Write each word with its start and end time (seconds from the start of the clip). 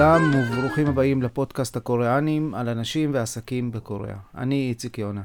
לכולם 0.00 0.30
וברוכים 0.34 0.86
הבאים 0.86 1.22
לפודקאסט 1.22 1.76
הקוריאנים 1.76 2.54
על 2.54 2.68
אנשים 2.68 3.10
ועסקים 3.14 3.70
בקוריאה. 3.70 4.16
אני 4.34 4.68
איציק 4.68 4.98
יונה. 4.98 5.22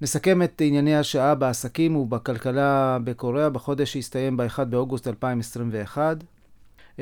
נסכם 0.00 0.42
את 0.42 0.62
ענייני 0.64 0.96
השעה 0.96 1.34
בעסקים 1.34 1.96
ובכלכלה 1.96 2.98
בקוריאה 3.04 3.50
בחודש 3.50 3.92
שהסתיים 3.92 4.36
ב-1 4.36 4.64
באוגוסט 4.64 5.08
2021. 5.08 6.16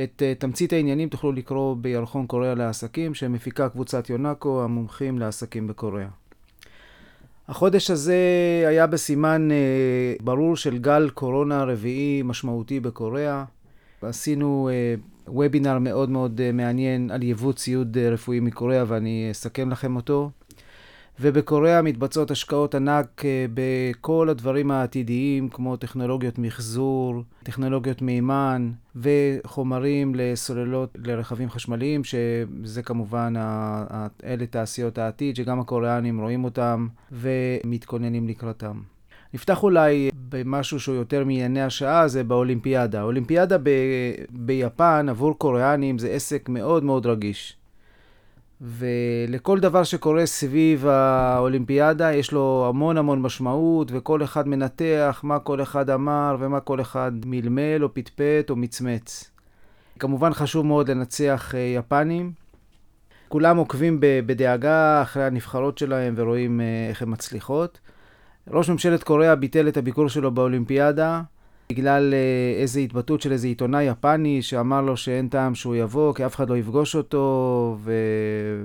את 0.03 0.23
uh, 0.23 0.41
תמצית 0.41 0.73
העניינים 0.73 1.09
תוכלו 1.09 1.33
לקרוא 1.33 1.77
בירחון 1.77 2.27
קוריאה 2.27 2.55
לעסקים 2.55 3.15
שמפיקה 3.15 3.69
קבוצת 3.69 4.11
יונאקו, 4.11 4.65
המומחים 4.65 5.19
לעסקים 5.19 5.67
בקוריאה. 5.67 6.09
החודש 7.49 7.91
הזה 7.91 8.17
היה 8.69 8.87
בסימן 8.87 9.49
uh, 9.51 10.23
ברור 10.23 10.57
של 10.57 10.79
גל 10.79 11.11
קורונה 11.15 11.65
רביעי 11.65 12.23
משמעותי 12.23 12.81
בקוריאה. 12.81 13.45
עשינו 14.03 14.71
uh, 14.71 15.14
וובינר 15.29 15.79
מאוד 15.79 16.11
מאוד 16.11 16.41
uh, 16.41 16.53
מעניין 16.53 17.11
על 17.11 17.23
יבוא 17.23 17.53
ציוד 17.53 17.97
uh, 17.97 18.13
רפואי 18.13 18.41
מקוריאה 18.41 18.85
ואני 18.87 19.29
אסכם 19.31 19.71
לכם 19.71 19.97
אותו. 19.97 20.31
ובקוריאה 21.21 21.83
מתבצעות 21.83 22.31
השקעות 22.31 22.75
ענק 22.75 23.25
אה, 23.25 23.47
בכל 23.55 24.29
הדברים 24.29 24.71
העתידיים, 24.71 25.49
כמו 25.49 25.77
טכנולוגיות 25.77 26.39
מחזור, 26.39 27.23
טכנולוגיות 27.43 28.03
מימן 28.03 28.73
וחומרים 28.97 30.15
לסוללות 30.15 30.97
לרכבים 31.05 31.51
חשמליים, 31.51 32.05
שזה 32.05 32.83
כמובן, 32.83 33.35
אלה 34.25 34.47
תעשיות 34.47 34.99
העתיד, 34.99 35.37
שגם 35.37 35.61
הקוריאנים 35.61 36.21
רואים 36.21 36.45
אותם 36.45 36.89
ומתכוננים 37.13 38.29
לקראתם. 38.29 38.81
נפתח 39.35 39.63
אולי 39.63 40.11
במשהו 40.29 40.81
שהוא 40.81 40.95
יותר 40.95 41.25
מענייני 41.25 41.63
השעה, 41.63 42.09
זה 42.09 42.25
באולימפיאדה. 42.25 43.01
האולימפיאדה 43.01 43.59
ב- 43.59 44.15
ביפן 44.31 45.07
עבור 45.09 45.39
קוריאנים 45.39 45.99
זה 45.99 46.09
עסק 46.09 46.49
מאוד 46.49 46.85
מאוד 46.85 47.07
רגיש. 47.07 47.57
ולכל 48.61 49.61
דבר 49.61 49.85
שקורה 49.85 50.27
סביב 50.27 50.87
האולימפיאדה 50.87 52.13
יש 52.13 52.33
לו 52.33 52.67
המון 52.69 52.97
המון 52.97 53.23
משמעות, 53.23 53.89
וכל 53.93 54.25
אחד 54.25 54.49
מנתח 54.49 55.21
מה 55.23 55.39
כל 55.39 55.63
אחד 55.63 55.91
אמר 55.91 56.37
ומה 56.39 56.61
כל 56.61 56.81
אחד 56.81 57.13
מלמל 57.25 57.83
או 57.83 57.95
פטפט 57.95 58.51
או 58.51 58.57
מצמץ. 58.57 59.31
כמובן 59.99 60.35
חשוב 60.35 60.67
מאוד 60.67 60.91
לנצח 60.91 61.55
אה, 61.55 61.61
יפנים. 61.61 62.33
כולם 63.29 63.57
עוקבים 63.57 63.99
בדאגה 64.01 65.03
אחרי 65.03 65.25
הנבחרות 65.25 65.79
שלהם 65.79 66.15
ורואים 66.17 66.61
אה, 66.61 66.87
איך 66.89 67.03
הן 67.03 67.09
מצליחות. 67.11 67.81
ראש 68.51 68.71
ממשלת 68.71 69.03
קוריאה 69.03 69.35
ביטל 69.35 69.69
את 69.69 69.77
הביקור 69.77 70.09
שלו 70.09 70.31
באולימפיאדה, 70.31 71.23
בגלל 71.71 72.15
אה, 72.15 72.61
איזו 72.63 72.81
התבטאות 72.81 73.21
של 73.21 73.33
איזה 73.33 73.47
עיתונאי 73.47 73.85
יפני 73.85 74.43
שאמר 74.43 74.81
לו 74.81 74.97
שאין 74.97 75.29
טעם 75.29 75.55
שהוא 75.55 75.77
יבוא, 75.77 76.15
כי 76.15 76.27
אף 76.27 76.35
אחד 76.35 76.51
לא 76.51 76.57
יפגוש 76.57 76.97
אותו, 76.97 77.79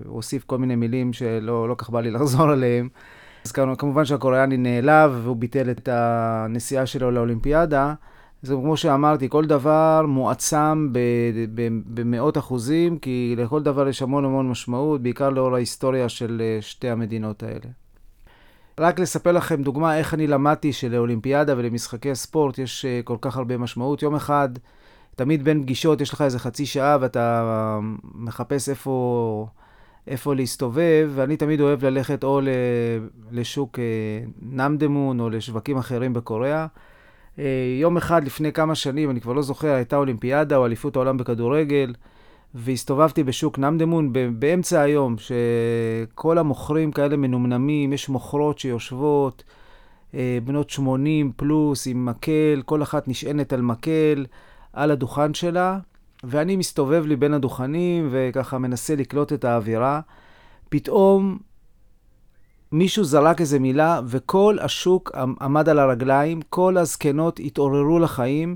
והוסיף 0.05 0.43
כל 0.43 0.57
מיני 0.57 0.75
מילים 0.75 1.13
שלא 1.13 1.69
לא 1.69 1.75
כך 1.77 1.89
בא 1.89 2.01
לי 2.01 2.11
לחזור 2.11 2.49
עליהם. 2.51 2.89
אז 3.45 3.51
כמובן 3.51 4.05
שהקוריאני 4.05 4.57
נעלב 4.57 5.21
והוא 5.23 5.35
ביטל 5.35 5.69
את 5.71 5.89
הנסיעה 5.91 6.85
שלו 6.85 7.11
לאולימפיאדה. 7.11 7.93
זה 8.41 8.53
כמו 8.53 8.77
שאמרתי, 8.77 9.29
כל 9.29 9.45
דבר 9.45 10.05
מועצם 10.07 10.93
במאות 11.85 12.37
אחוזים, 12.37 12.97
כי 12.97 13.35
לכל 13.37 13.63
דבר 13.63 13.87
יש 13.87 14.01
המון 14.01 14.25
המון 14.25 14.49
משמעות, 14.49 15.01
בעיקר 15.01 15.29
לאור 15.29 15.55
ההיסטוריה 15.55 16.09
של 16.09 16.41
אה, 16.41 16.61
שתי 16.61 16.89
המדינות 16.89 17.43
האלה. 17.43 17.88
רק 18.79 18.99
לספר 18.99 19.31
לכם 19.31 19.63
דוגמה 19.63 19.97
איך 19.97 20.13
אני 20.13 20.27
למדתי 20.27 20.73
שלאולימפיאדה 20.73 21.53
ולמשחקי 21.57 22.15
ספורט 22.15 22.57
יש 22.57 22.85
uh, 22.85 23.03
כל 23.03 23.17
כך 23.21 23.37
הרבה 23.37 23.57
משמעות. 23.57 24.03
יום 24.03 24.15
אחד, 24.15 24.49
תמיד 25.15 25.43
בין 25.43 25.63
פגישות 25.63 26.01
יש 26.01 26.13
לך 26.13 26.21
איזה 26.21 26.39
חצי 26.39 26.65
שעה 26.65 26.97
ואתה 27.01 27.79
מחפש 28.15 28.69
איפה, 28.69 29.47
איפה 30.07 30.35
להסתובב, 30.35 31.11
ואני 31.15 31.37
תמיד 31.37 31.61
אוהב 31.61 31.85
ללכת 31.85 32.23
או 32.23 32.41
לשוק 33.31 33.75
uh, 33.75 33.81
נמדמון 34.41 35.19
או 35.19 35.29
לשווקים 35.29 35.77
אחרים 35.77 36.13
בקוריאה. 36.13 36.67
יום 37.81 37.97
אחד 37.97 38.23
לפני 38.23 38.53
כמה 38.53 38.75
שנים, 38.75 39.09
אני 39.09 39.21
כבר 39.21 39.33
לא 39.33 39.41
זוכר, 39.41 39.73
הייתה 39.73 39.95
אולימפיאדה 39.95 40.57
או 40.57 40.65
אליפות 40.65 40.95
העולם 40.95 41.17
בכדורגל. 41.17 41.93
והסתובבתי 42.53 43.23
בשוק 43.23 43.59
נמדמון 43.59 44.13
באמצע 44.39 44.81
היום, 44.81 45.15
שכל 45.17 46.37
המוכרים 46.37 46.91
כאלה 46.91 47.17
מנומנמים, 47.17 47.93
יש 47.93 48.09
מוכרות 48.09 48.59
שיושבות, 48.59 49.43
אה, 50.13 50.37
בנות 50.43 50.69
80 50.69 51.31
פלוס 51.35 51.87
עם 51.87 52.05
מקל, 52.05 52.61
כל 52.65 52.83
אחת 52.83 53.07
נשענת 53.07 53.53
על 53.53 53.61
מקל 53.61 54.25
על 54.73 54.91
הדוכן 54.91 55.33
שלה, 55.33 55.79
ואני 56.23 56.55
מסתובב 56.55 57.05
לי 57.05 57.15
בין 57.15 57.33
הדוכנים 57.33 58.07
וככה 58.11 58.57
מנסה 58.57 58.95
לקלוט 58.95 59.33
את 59.33 59.45
האווירה. 59.45 60.01
פתאום 60.69 61.37
מישהו 62.71 63.03
זרק 63.03 63.41
איזה 63.41 63.59
מילה, 63.59 63.99
וכל 64.07 64.57
השוק 64.61 65.11
עמד 65.41 65.69
על 65.69 65.79
הרגליים, 65.79 66.41
כל 66.49 66.77
הזקנות 66.77 67.39
התעוררו 67.43 67.99
לחיים, 67.99 68.55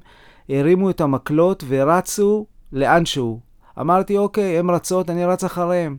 הרימו 0.50 0.90
את 0.90 1.02
המקלות 1.02 1.64
ורצו 1.68 2.46
לאנשהו. 2.72 3.53
אמרתי, 3.80 4.18
אוקיי, 4.18 4.60
הן 4.60 4.70
רצות, 4.70 5.10
אני 5.10 5.26
רץ 5.26 5.44
אחריהן. 5.44 5.96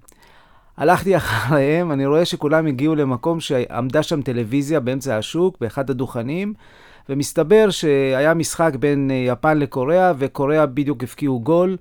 הלכתי 0.77 1.17
אחריהם, 1.21 1.93
אני 1.93 2.07
רואה 2.07 2.25
שכולם 2.25 2.67
הגיעו 2.67 2.95
למקום 2.95 3.41
שעמדה 3.41 4.03
שם 4.03 4.23
טלוויזיה 4.23 4.81
באמצע 4.81 5.17
השוק, 5.17 5.57
באחד 5.61 5.91
הדוכנים, 5.91 6.55
ומסתבר 7.09 7.71
שהיה 7.71 8.35
משחק 8.35 8.73
בין 8.81 9.11
אה, 9.11 9.17
יפן 9.17 9.59
לקוריאה, 9.59 10.13
וקוריאה 10.19 10.67
בדיוק 10.67 11.05
הפקיעו 11.05 11.41
גול, 11.41 11.77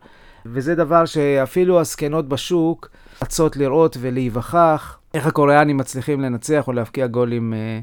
וזה 0.45 0.75
דבר 0.75 1.05
שאפילו 1.05 1.79
הזקנות 1.79 2.27
בשוק 2.27 2.89
רצות 3.21 3.57
לראות 3.57 3.97
ולהיווכח 3.99 4.99
איך 5.13 5.27
הקוריאנים 5.27 5.77
מצליחים 5.77 6.21
לנצח 6.21 6.67
או 6.67 6.73
להפקיע 6.73 7.07
גולים 7.07 7.53
אה, 7.53 7.79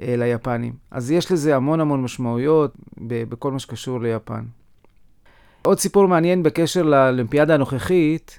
אה, 0.00 0.16
ליפנים. 0.16 0.72
אז 0.90 1.10
יש 1.10 1.32
לזה 1.32 1.56
המון 1.56 1.80
המון 1.80 2.02
משמעויות 2.02 2.74
בכל 2.98 3.52
מה 3.52 3.58
שקשור 3.58 4.00
ליפן. 4.00 4.42
עוד 5.62 5.78
סיפור 5.78 6.06
מעניין 6.06 6.42
בקשר 6.42 6.82
לאולימפיאדה 6.82 7.54
הנוכחית, 7.54 8.38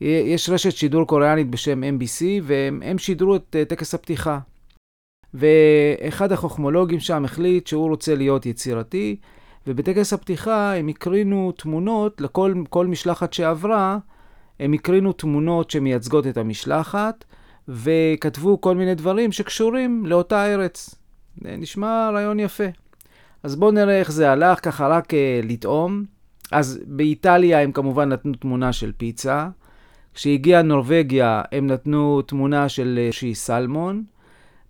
יש 0.00 0.50
רשת 0.50 0.70
שידור 0.70 1.06
קוריאנית 1.06 1.50
בשם 1.50 1.82
MBC, 1.82 2.24
והם 2.42 2.98
שידרו 2.98 3.36
את 3.36 3.56
אה, 3.58 3.64
טקס 3.64 3.94
הפתיחה. 3.94 4.38
ואחד 5.34 6.32
החוכמולוגים 6.32 7.00
שם 7.00 7.24
החליט 7.24 7.66
שהוא 7.66 7.88
רוצה 7.88 8.14
להיות 8.14 8.46
יצירתי, 8.46 9.16
ובטקס 9.66 10.12
הפתיחה 10.12 10.74
הם 10.74 10.88
הקרינו 10.88 11.52
תמונות 11.52 12.20
לכל 12.20 12.86
משלחת 12.86 13.32
שעברה, 13.32 13.98
הם 14.60 14.72
הקרינו 14.72 15.12
תמונות 15.12 15.70
שמייצגות 15.70 16.26
את 16.26 16.36
המשלחת, 16.36 17.24
וכתבו 17.68 18.60
כל 18.60 18.76
מיני 18.76 18.94
דברים 18.94 19.32
שקשורים 19.32 20.06
לאותה 20.06 20.54
ארץ. 20.54 20.94
נשמע 21.42 22.10
רעיון 22.12 22.40
יפה. 22.40 22.64
אז 23.42 23.56
בואו 23.56 23.70
נראה 23.70 23.98
איך 23.98 24.12
זה 24.12 24.30
הלך, 24.30 24.64
ככה 24.64 24.88
רק 24.88 25.10
uh, 25.10 25.16
לטעום. 25.42 26.15
אז 26.52 26.80
באיטליה 26.86 27.62
הם 27.62 27.72
כמובן 27.72 28.08
נתנו 28.08 28.32
תמונה 28.34 28.72
של 28.72 28.92
פיצה. 28.96 29.48
כשהגיעה 30.14 30.62
נורבגיה 30.62 31.42
הם 31.52 31.66
נתנו 31.66 32.22
תמונה 32.22 32.68
של 32.68 32.98
אה, 33.02 33.12
שי 33.12 33.34
סלמון. 33.34 34.04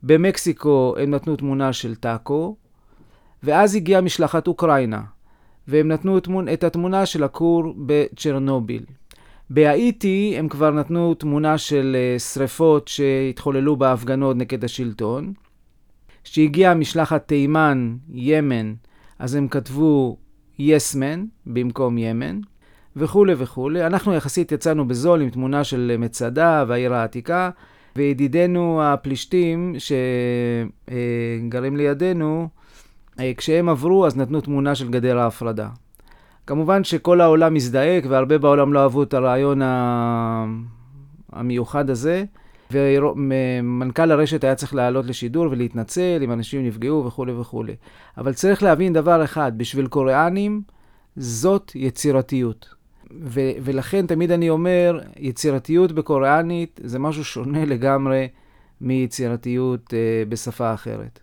במקסיקו 0.02 0.94
הם 0.98 1.10
נתנו 1.10 1.36
תמונה 1.36 1.72
של 1.72 1.94
טאקו. 1.94 2.56
ואז 3.42 3.74
הגיעה 3.74 4.00
משלחת 4.00 4.46
אוקראינה, 4.46 5.02
והם 5.68 5.88
נתנו 5.88 6.18
את 6.52 6.64
התמונה 6.64 7.06
של 7.06 7.24
הכור 7.24 7.74
בצ'רנוביל. 7.76 8.84
בהאיטי 9.50 10.34
הם 10.38 10.48
כבר 10.48 10.70
נתנו 10.70 11.14
תמונה 11.14 11.58
של 11.58 11.96
אה, 11.98 12.18
שריפות 12.18 12.88
שהתחוללו 12.88 13.76
בהפגנות 13.76 14.36
נגד 14.36 14.64
השלטון. 14.64 15.32
כשהגיעה 16.24 16.74
משלחת 16.74 17.28
תימן, 17.28 17.96
ימן, 18.12 18.74
אז 19.18 19.34
הם 19.34 19.48
כתבו 19.48 20.16
יסמן 20.58 21.24
במקום 21.46 21.98
ימן, 21.98 22.40
וכולי 22.96 23.34
וכולי. 23.36 23.86
אנחנו 23.86 24.14
יחסית 24.14 24.52
יצאנו 24.52 24.88
בזול 24.88 25.20
עם 25.20 25.30
תמונה 25.30 25.64
של 25.64 25.96
מצדה 25.98 26.64
והעיר 26.68 26.94
העתיקה, 26.94 27.50
וידידינו 27.96 28.80
הפלישתים 28.82 29.74
שגרים 31.48 31.76
לידינו, 31.76 32.48
כשהם 33.36 33.68
עברו 33.68 34.06
אז 34.06 34.16
נתנו 34.16 34.40
תמונה 34.40 34.74
של 34.74 34.90
גדר 34.90 35.18
ההפרדה. 35.18 35.68
כמובן 36.46 36.84
שכל 36.84 37.20
העולם 37.20 37.54
מזדעק 37.54 38.04
והרבה 38.08 38.38
בעולם 38.38 38.72
לא 38.72 38.82
אהבו 38.82 39.02
את 39.02 39.14
הרעיון 39.14 39.60
המיוחד 41.32 41.90
הזה. 41.90 42.24
ומנכ"ל 42.70 44.12
הרשת 44.12 44.44
היה 44.44 44.54
צריך 44.54 44.74
לעלות 44.74 45.06
לשידור 45.06 45.46
ולהתנצל 45.50 46.20
אם 46.24 46.32
אנשים 46.32 46.66
נפגעו 46.66 47.04
וכולי 47.04 47.32
וכולי. 47.32 47.74
אבל 48.18 48.32
צריך 48.32 48.62
להבין 48.62 48.92
דבר 48.92 49.24
אחד, 49.24 49.52
בשביל 49.56 49.86
קוריאנים 49.86 50.62
זאת 51.16 51.72
יצירתיות. 51.74 52.74
ו- 53.22 53.50
ולכן 53.62 54.06
תמיד 54.06 54.30
אני 54.30 54.50
אומר, 54.50 55.00
יצירתיות 55.16 55.92
בקוריאנית 55.92 56.80
זה 56.84 56.98
משהו 56.98 57.24
שונה 57.24 57.64
לגמרי 57.64 58.28
מיצירתיות 58.80 59.86
uh, 59.92 60.28
בשפה 60.28 60.74
אחרת. 60.74 61.20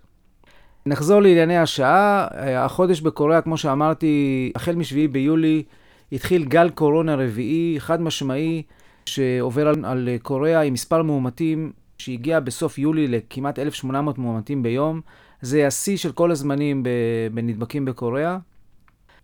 נחזור 0.85 1.21
לענייני 1.21 1.57
השעה. 1.57 2.27
החודש 2.57 3.01
בקוריאה, 3.01 3.41
כמו 3.41 3.57
שאמרתי, 3.57 4.51
החל 4.55 4.75
מ-7 4.75 5.11
ביולי 5.11 5.63
התחיל 6.11 6.45
גל 6.45 6.69
קורונה 6.69 7.15
רביעי, 7.15 7.75
חד 7.79 8.01
משמעי, 8.01 8.63
שעובר 9.05 9.67
על, 9.67 9.85
על 9.85 10.09
קוריאה 10.21 10.61
עם 10.61 10.73
מספר 10.73 11.01
מאומתים 11.03 11.71
שהגיע 11.97 12.39
בסוף 12.39 12.77
יולי 12.77 13.07
לכמעט 13.07 13.59
1,800 13.59 14.17
מאומתים 14.17 14.63
ביום. 14.63 15.01
זה 15.41 15.67
השיא 15.67 15.97
של 15.97 16.11
כל 16.11 16.31
הזמנים 16.31 16.83
בנדבקים 17.33 17.85
בקוריאה. 17.85 18.37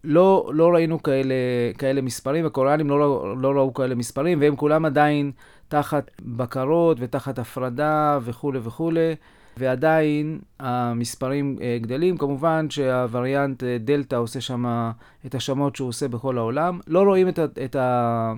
לא, 0.04 0.50
לא 0.54 0.74
ראינו 0.74 1.04
כאלה, 1.04 1.36
כאלה 1.78 2.02
מספרים, 2.02 2.46
הקוריאנים 2.46 2.90
לא, 2.90 3.36
לא 3.42 3.52
ראו 3.52 3.74
כאלה 3.74 3.96
מספרים, 3.96 4.42
והם 4.42 4.56
כולם 4.56 4.86
עדיין 4.86 5.32
תחת 5.68 6.12
בקרות 6.22 6.98
ותחת 7.00 7.40
הפרדה 7.40 8.20
וכולי 8.22 8.60
וכולי, 8.64 9.16
ועדיין 9.58 10.40
המספרים 10.60 11.58
אה, 11.62 11.78
גדלים. 11.82 12.18
כמובן 12.18 12.70
שהווריאנט 12.70 13.64
אה, 13.64 13.78
דלתא 13.80 14.16
עושה 14.16 14.42
שם 14.42 14.92
את 15.26 15.36
השמות 15.36 15.76
שהוא 15.76 15.90
עושה 15.90 16.08
בכל 16.08 16.38
העולם. 16.38 16.80
לא 16.88 17.04
רואים 17.04 17.30
את, 17.30 17.40
את, 17.66 17.76
ה, 17.76 18.34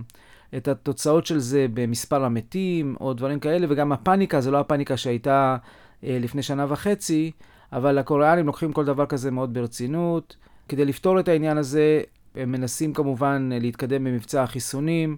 את 0.57 0.67
התוצאות 0.67 1.25
של 1.25 1.39
זה 1.39 1.65
במספר 1.73 2.23
המתים 2.23 2.95
או 3.01 3.13
דברים 3.13 3.39
כאלה, 3.39 3.67
וגם 3.69 3.91
הפאניקה 3.91 4.41
זה 4.41 4.51
לא 4.51 4.59
הפאניקה 4.59 4.97
שהייתה 4.97 5.57
אה, 6.03 6.17
לפני 6.21 6.43
שנה 6.43 6.65
וחצי, 6.69 7.31
אבל 7.73 7.97
הקוריאנים 7.97 8.45
לוקחים 8.45 8.73
כל 8.73 8.85
דבר 8.85 9.05
כזה 9.05 9.31
מאוד 9.31 9.53
ברצינות. 9.53 10.35
כדי 10.69 10.85
לפתור 10.85 11.19
את 11.19 11.27
העניין 11.27 11.57
הזה, 11.57 12.01
הם 12.35 12.51
מנסים 12.51 12.93
כמובן 12.93 13.49
להתקדם 13.51 14.03
במבצע 14.03 14.43
החיסונים, 14.43 15.17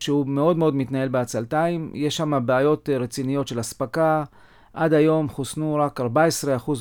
שהוא 0.00 0.26
מאוד 0.26 0.56
מאוד 0.56 0.74
מתנהל 0.74 1.08
בעצלתיים. 1.08 1.90
יש 1.94 2.16
שם 2.16 2.46
בעיות 2.46 2.88
רציניות 2.88 3.48
של 3.48 3.60
אספקה. 3.60 4.24
עד 4.72 4.92
היום 4.92 5.28
חוסנו 5.28 5.74
רק 5.74 6.00
14% 6.00 6.04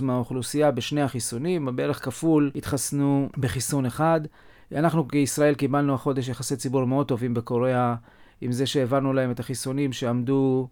מהאוכלוסייה 0.02 0.72
בשני 0.72 1.02
החיסונים, 1.02 1.70
בערך 1.76 2.06
כפול 2.06 2.52
התחסנו 2.56 3.30
בחיסון 3.38 3.86
אחד. 3.86 4.22
אנחנו 4.76 5.08
כישראל 5.08 5.54
קיבלנו 5.54 5.94
החודש 5.94 6.28
יחסי 6.28 6.56
ציבור 6.56 6.86
מאוד 6.86 7.08
טובים 7.08 7.34
בקוריאה, 7.34 7.96
עם 8.42 8.52
זה 8.52 8.66
שהבנו 8.66 9.14
להם 9.14 9.32
את 9.32 9.40
החיסונים 9.40 9.94
שעמדו 9.94 10.68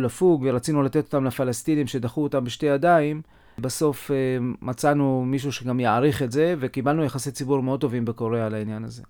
לפוג, 0.00 0.44
ורצינו 0.46 0.82
לתת 0.82 1.04
אותם 1.04 1.24
לפלסטינים 1.24 1.86
שדחו 1.86 2.22
אותם 2.22 2.44
בשתי 2.44 2.66
ידיים. 2.66 3.22
בסוף 3.58 4.10
אה, 4.10 4.16
מצאנו 4.62 5.24
מישהו 5.26 5.52
שגם 5.52 5.80
יעריך 5.80 6.22
את 6.22 6.32
זה, 6.32 6.54
וקיבלנו 6.58 7.04
יחסי 7.04 7.30
ציבור 7.30 7.62
מאוד 7.62 7.80
טובים 7.80 8.04
בקוריאה 8.04 8.46
על 8.46 8.54
העניין 8.54 8.84
הזה. 8.84 9.02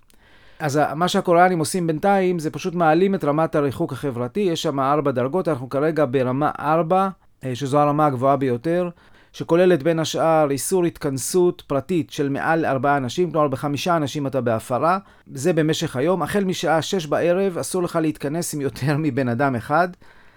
אז 0.59 0.79
מה 0.95 1.07
שהקוריאנים 1.07 1.59
עושים 1.59 1.87
בינתיים 1.87 2.39
זה 2.39 2.51
פשוט 2.51 2.75
מעלים 2.75 3.15
את 3.15 3.23
רמת 3.23 3.55
הריחוק 3.55 3.93
החברתי, 3.93 4.39
יש 4.39 4.61
שם 4.61 4.79
ארבע 4.79 5.11
דרגות, 5.11 5.47
אנחנו 5.47 5.69
כרגע 5.69 6.05
ברמה 6.11 6.51
ארבע, 6.59 7.09
אה, 7.43 7.55
שזו 7.55 7.79
הרמה 7.79 8.05
הגבוהה 8.05 8.37
ביותר, 8.37 8.89
שכוללת 9.33 9.83
בין 9.83 9.99
השאר 9.99 10.51
איסור 10.51 10.85
התכנסות 10.85 11.63
פרטית 11.67 12.09
של 12.09 12.29
מעל 12.29 12.65
ארבעה 12.65 12.97
אנשים, 12.97 13.31
כלומר 13.31 13.47
בחמישה 13.47 13.97
אנשים 13.97 14.27
אתה 14.27 14.41
בהפרה, 14.41 14.99
זה 15.33 15.53
במשך 15.53 15.95
היום. 15.95 16.21
החל 16.21 16.43
משעה 16.43 16.81
שש 16.81 17.05
בערב 17.05 17.57
אסור 17.57 17.83
לך 17.83 17.99
להתכנס 18.01 18.53
עם 18.53 18.61
יותר 18.61 18.97
מבן 19.03 19.27
אדם 19.27 19.55
אחד. 19.55 19.89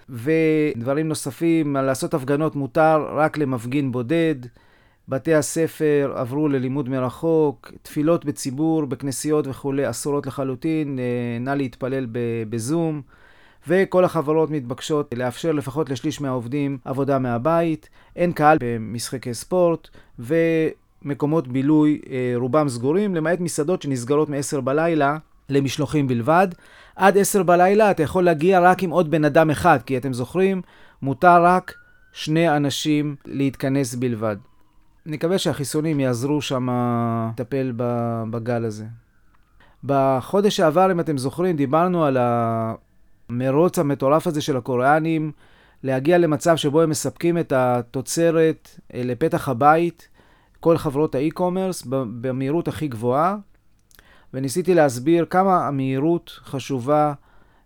ודברים 0.08 1.08
נוספים, 1.08 1.76
לעשות 1.76 2.14
הפגנות 2.14 2.56
מותר 2.56 3.06
רק 3.16 3.38
למפגין 3.38 3.92
בודד. 3.92 4.34
בתי 5.08 5.34
הספר 5.34 6.12
עברו 6.16 6.48
ללימוד 6.48 6.88
מרחוק, 6.88 7.72
תפילות 7.82 8.24
בציבור, 8.24 8.84
בכנסיות 8.84 9.46
וכולי 9.46 9.90
אסורות 9.90 10.26
לחלוטין, 10.26 10.98
אה, 10.98 11.04
נא 11.40 11.50
להתפלל 11.50 12.06
בזום. 12.50 13.02
וכל 13.68 14.04
החברות 14.04 14.50
מתבקשות 14.50 15.14
לאפשר 15.16 15.52
לפחות 15.52 15.90
לשליש 15.90 16.20
מהעובדים 16.20 16.78
עבודה 16.84 17.18
מהבית, 17.18 17.88
אין 18.16 18.32
קהל 18.32 18.58
במשחקי 18.60 19.34
ספורט, 19.34 19.88
ומקומות 20.18 21.48
בילוי 21.48 22.00
אה, 22.10 22.32
רובם 22.36 22.68
סגורים, 22.68 23.14
למעט 23.14 23.40
מסעדות 23.40 23.82
שנסגרות 23.82 24.28
מ-10 24.28 24.60
בלילה 24.60 25.18
למשלוחים 25.48 26.08
בלבד. 26.08 26.48
עד 26.96 27.18
10 27.18 27.42
בלילה 27.42 27.90
אתה 27.90 28.02
יכול 28.02 28.24
להגיע 28.24 28.60
רק 28.60 28.82
עם 28.82 28.90
עוד 28.90 29.10
בן 29.10 29.24
אדם 29.24 29.50
אחד, 29.50 29.78
כי 29.86 29.96
אתם 29.96 30.12
זוכרים, 30.12 30.62
מותר 31.02 31.44
רק 31.44 31.74
שני 32.12 32.56
אנשים 32.56 33.16
להתכנס 33.24 33.94
בלבד. 33.94 34.36
נקווה 35.06 35.38
שהחיסונים 35.38 36.00
יעזרו 36.00 36.42
שם 36.42 36.68
לטפל 37.32 37.72
בגל 38.30 38.64
הזה. 38.64 38.84
בחודש 39.84 40.56
שעבר, 40.56 40.92
אם 40.92 41.00
אתם 41.00 41.18
זוכרים, 41.18 41.56
דיברנו 41.56 42.04
על 42.04 42.16
המרוץ 43.32 43.78
המטורף 43.78 44.26
הזה 44.26 44.40
של 44.40 44.56
הקוריאנים 44.56 45.32
להגיע 45.82 46.18
למצב 46.18 46.56
שבו 46.56 46.82
הם 46.82 46.90
מספקים 46.90 47.38
את 47.38 47.52
התוצרת 47.52 48.68
אה, 48.94 49.02
לפתח 49.04 49.48
הבית, 49.48 50.08
כל 50.60 50.76
חברות 50.76 51.14
האי-קומרס, 51.14 51.82
במהירות 52.20 52.68
הכי 52.68 52.88
גבוהה, 52.88 53.36
וניסיתי 54.34 54.74
להסביר 54.74 55.24
כמה 55.24 55.66
המהירות 55.66 56.40
חשובה 56.44 57.12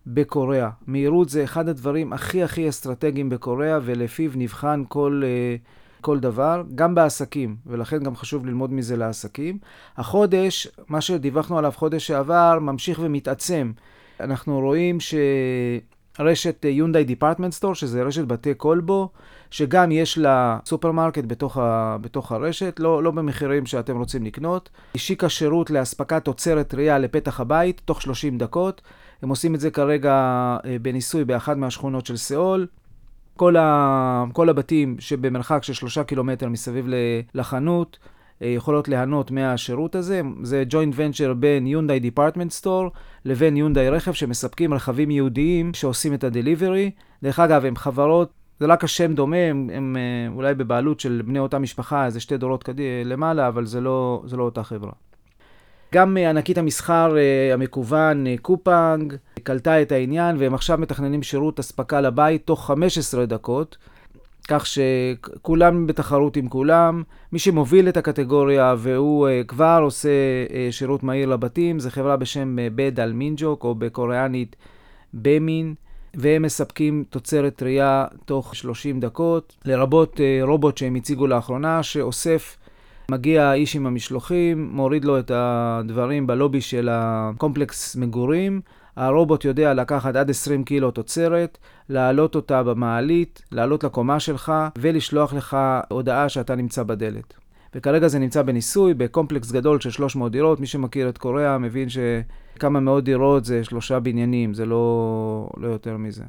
בקוריאה. 0.07 0.71
מהירות 0.87 1.29
זה 1.29 1.45
אחד 1.45 1.69
הדברים 1.69 2.13
הכי 2.13 2.43
הכי 2.43 2.69
אסטרטגיים 2.69 3.29
בקוריאה, 3.29 3.79
ולפיו 3.83 4.31
נבחן 4.35 4.83
כל, 4.89 5.23
אה, 5.25 5.57
כל 6.01 6.19
דבר, 6.19 6.63
גם 6.75 6.95
בעסקים, 6.95 7.57
ולכן 7.67 8.03
גם 8.03 8.17
חשוב 8.17 8.47
ללמוד 8.47 8.73
מזה 8.73 8.97
לעסקים. 8.97 9.59
החודש, 9.97 10.69
מה 10.89 11.01
שדיווחנו 11.01 11.59
עליו 11.59 11.73
חודש 11.77 12.07
שעבר, 12.07 12.59
ממשיך 12.61 13.01
ומתעצם. 13.03 13.73
אנחנו 14.21 14.61
רואים 14.61 14.99
שרשת 15.01 16.65
יונדאי 16.65 17.05
Department 17.05 17.53
Store, 17.53 17.75
שזה 17.75 18.03
רשת 18.03 18.25
בתי 18.25 18.55
קולבו, 18.55 19.11
שגם 19.51 19.93
יש 19.93 20.19
לה 20.19 20.59
סופרמרקט 20.67 21.25
בתוך, 21.27 21.59
ה, 21.59 21.97
בתוך 22.01 22.33
הרשת, 22.33 22.81
לא, 22.81 23.03
לא 23.03 23.11
במחירים 23.11 23.67
שאתם 23.67 23.97
רוצים 23.97 24.25
לקנות. 24.25 24.71
השיקה 24.95 25.29
שירות 25.29 25.71
לאספקת 25.71 26.25
תוצרת 26.25 26.69
טרייה 26.69 26.99
לפתח 26.99 27.41
הבית 27.41 27.83
תוך 27.85 28.03
30 28.03 28.39
דקות. 28.39 28.83
הם 29.23 29.29
עושים 29.29 29.55
את 29.55 29.61
זה 29.61 29.71
כרגע 29.71 30.13
אה, 30.65 30.77
בניסוי 30.83 31.25
באחת 31.25 31.57
מהשכונות 31.57 32.07
של 32.07 32.17
סיאול. 32.17 32.67
כל, 33.37 33.57
ה, 33.57 34.25
כל 34.33 34.49
הבתים 34.49 34.97
שבמרחק 34.99 35.63
של 35.63 35.73
שלושה 35.73 36.05
קילומטר 36.05 36.49
מסביב 36.49 36.87
לחנות 37.35 37.99
אה, 38.03 38.16
יכולות 38.41 38.89
ליהנות 38.89 39.31
מהשירות 39.31 39.95
הזה. 39.95 40.21
זה 40.43 40.65
joint 40.69 40.95
venture 40.97 41.35
בין 41.35 41.67
יונדאי 41.67 42.01
Department 42.01 42.51
Store 42.51 42.91
לבין 43.25 43.57
יונדאי 43.57 43.91
רכב 43.91 44.13
שמספקים 44.13 44.75
רכבים 44.75 45.11
ייעודיים 45.11 45.75
שעושים 45.75 46.15
את 46.15 46.25
ה 46.25 46.31
delivery. 46.31 46.91
דרך 47.23 47.41
אגב, 47.41 47.65
הם 47.65 47.77
חברות 47.77 48.33
זה 48.61 48.67
רק 48.67 48.85
השם 48.85 49.15
דומה, 49.15 49.37
הם, 49.37 49.71
הם 49.73 49.97
אה, 49.97 50.35
אולי 50.35 50.55
בבעלות 50.55 51.01
של 51.01 51.23
בני 51.27 51.39
אותה 51.39 51.59
משפחה, 51.59 52.07
איזה 52.07 52.21
שתי 52.21 52.37
דורות 52.37 52.63
קדי, 52.63 53.05
למעלה, 53.05 53.49
אבל 53.49 53.67
זה 53.67 53.81
לא, 53.81 54.23
זה 54.27 54.37
לא 54.37 54.43
אותה 54.43 54.63
חברה. 54.63 54.93
גם 55.95 56.17
אה, 56.17 56.31
ענקית 56.31 56.59
המסחר 56.59 57.17
אה, 57.19 57.55
המקוון, 57.55 58.25
קופנג, 58.43 59.15
קלטה 59.43 59.83
את 59.83 59.93
העניין, 59.93 60.37
והם 60.39 60.55
עכשיו 60.55 60.79
מתכננים 60.79 61.23
שירות 61.23 61.59
אספקה 61.59 62.01
לבית 62.01 62.47
תוך 62.47 62.67
15 62.67 63.27
דקות, 63.27 63.77
כך 64.49 64.67
שכולם 64.67 65.87
בתחרות 65.87 66.37
עם 66.37 66.49
כולם. 66.49 67.03
מי 67.33 67.39
שמוביל 67.39 67.89
את 67.89 67.97
הקטגוריה 67.97 68.75
והוא 68.79 69.29
כבר 69.49 69.81
עושה 69.83 70.09
שירות 70.71 71.03
מהיר 71.03 71.29
לבתים, 71.29 71.79
זה 71.79 71.91
חברה 71.91 72.17
בשם 72.17 72.57
בדל 72.75 73.13
מינג'וק, 73.13 73.65
או 73.65 73.75
בקוריאנית 73.75 74.57
במין. 75.15 75.75
והם 76.19 76.43
מספקים 76.43 77.05
תוצרת 77.11 77.57
טרייה 77.57 78.05
תוך 78.25 78.55
30 78.55 79.01
דקות, 79.01 79.57
לרבות 79.65 80.21
רובוט 80.43 80.79
שהם 80.79 80.95
הציגו 80.95 81.27
לאחרונה, 81.27 81.83
שאוסף, 81.83 82.57
מגיע 83.11 83.45
האיש 83.45 83.77
עם 83.77 83.87
המשלוחים, 83.87 84.71
מוריד 84.73 85.05
לו 85.05 85.19
את 85.19 85.31
הדברים 85.35 86.27
בלובי 86.27 86.61
של 86.61 86.89
הקומפלקס 86.93 87.97
מגורים. 87.97 88.61
הרובוט 88.97 89.45
יודע 89.45 89.75
לקחת 89.75 90.17
עד 90.17 90.31
20 90.31 90.65
קילו 90.65 90.91
תוצרת, 90.91 91.59
להעלות 91.89 92.35
אותה 92.35 92.63
במעלית, 92.63 93.43
לעלות 93.53 93.85
לקומה 93.85 94.21
שלך 94.21 94.53
ולשלוח 94.79 95.35
לך 95.35 95.57
הודעה 95.89 96.29
שאתה 96.29 96.55
נמצא 96.55 96.83
בדלת. 96.83 97.35
וכרגע 97.75 98.09
זה 98.09 98.19
נמצא 98.19 98.43
בניסוי, 98.43 98.95
בקומפלקס 98.95 99.53
גדול 99.53 99.81
של 99.81 99.91
300 99.91 100.33
דירות. 100.33 100.61
מי 100.61 100.67
שמכיר 100.67 101.09
את 101.09 101.19
קוריאה 101.19 101.59
מבין 101.59 101.89
שכמה 101.89 102.81
מאות 102.81 103.05
דירות 103.05 103.45
זה 103.45 103.65
שלושה 103.65 104.01
בניינים, 104.01 104.55
זה 104.55 104.67
לא, 104.67 105.49
לא 105.57 105.69
יותר 105.69 105.97
מזה. 105.97 106.25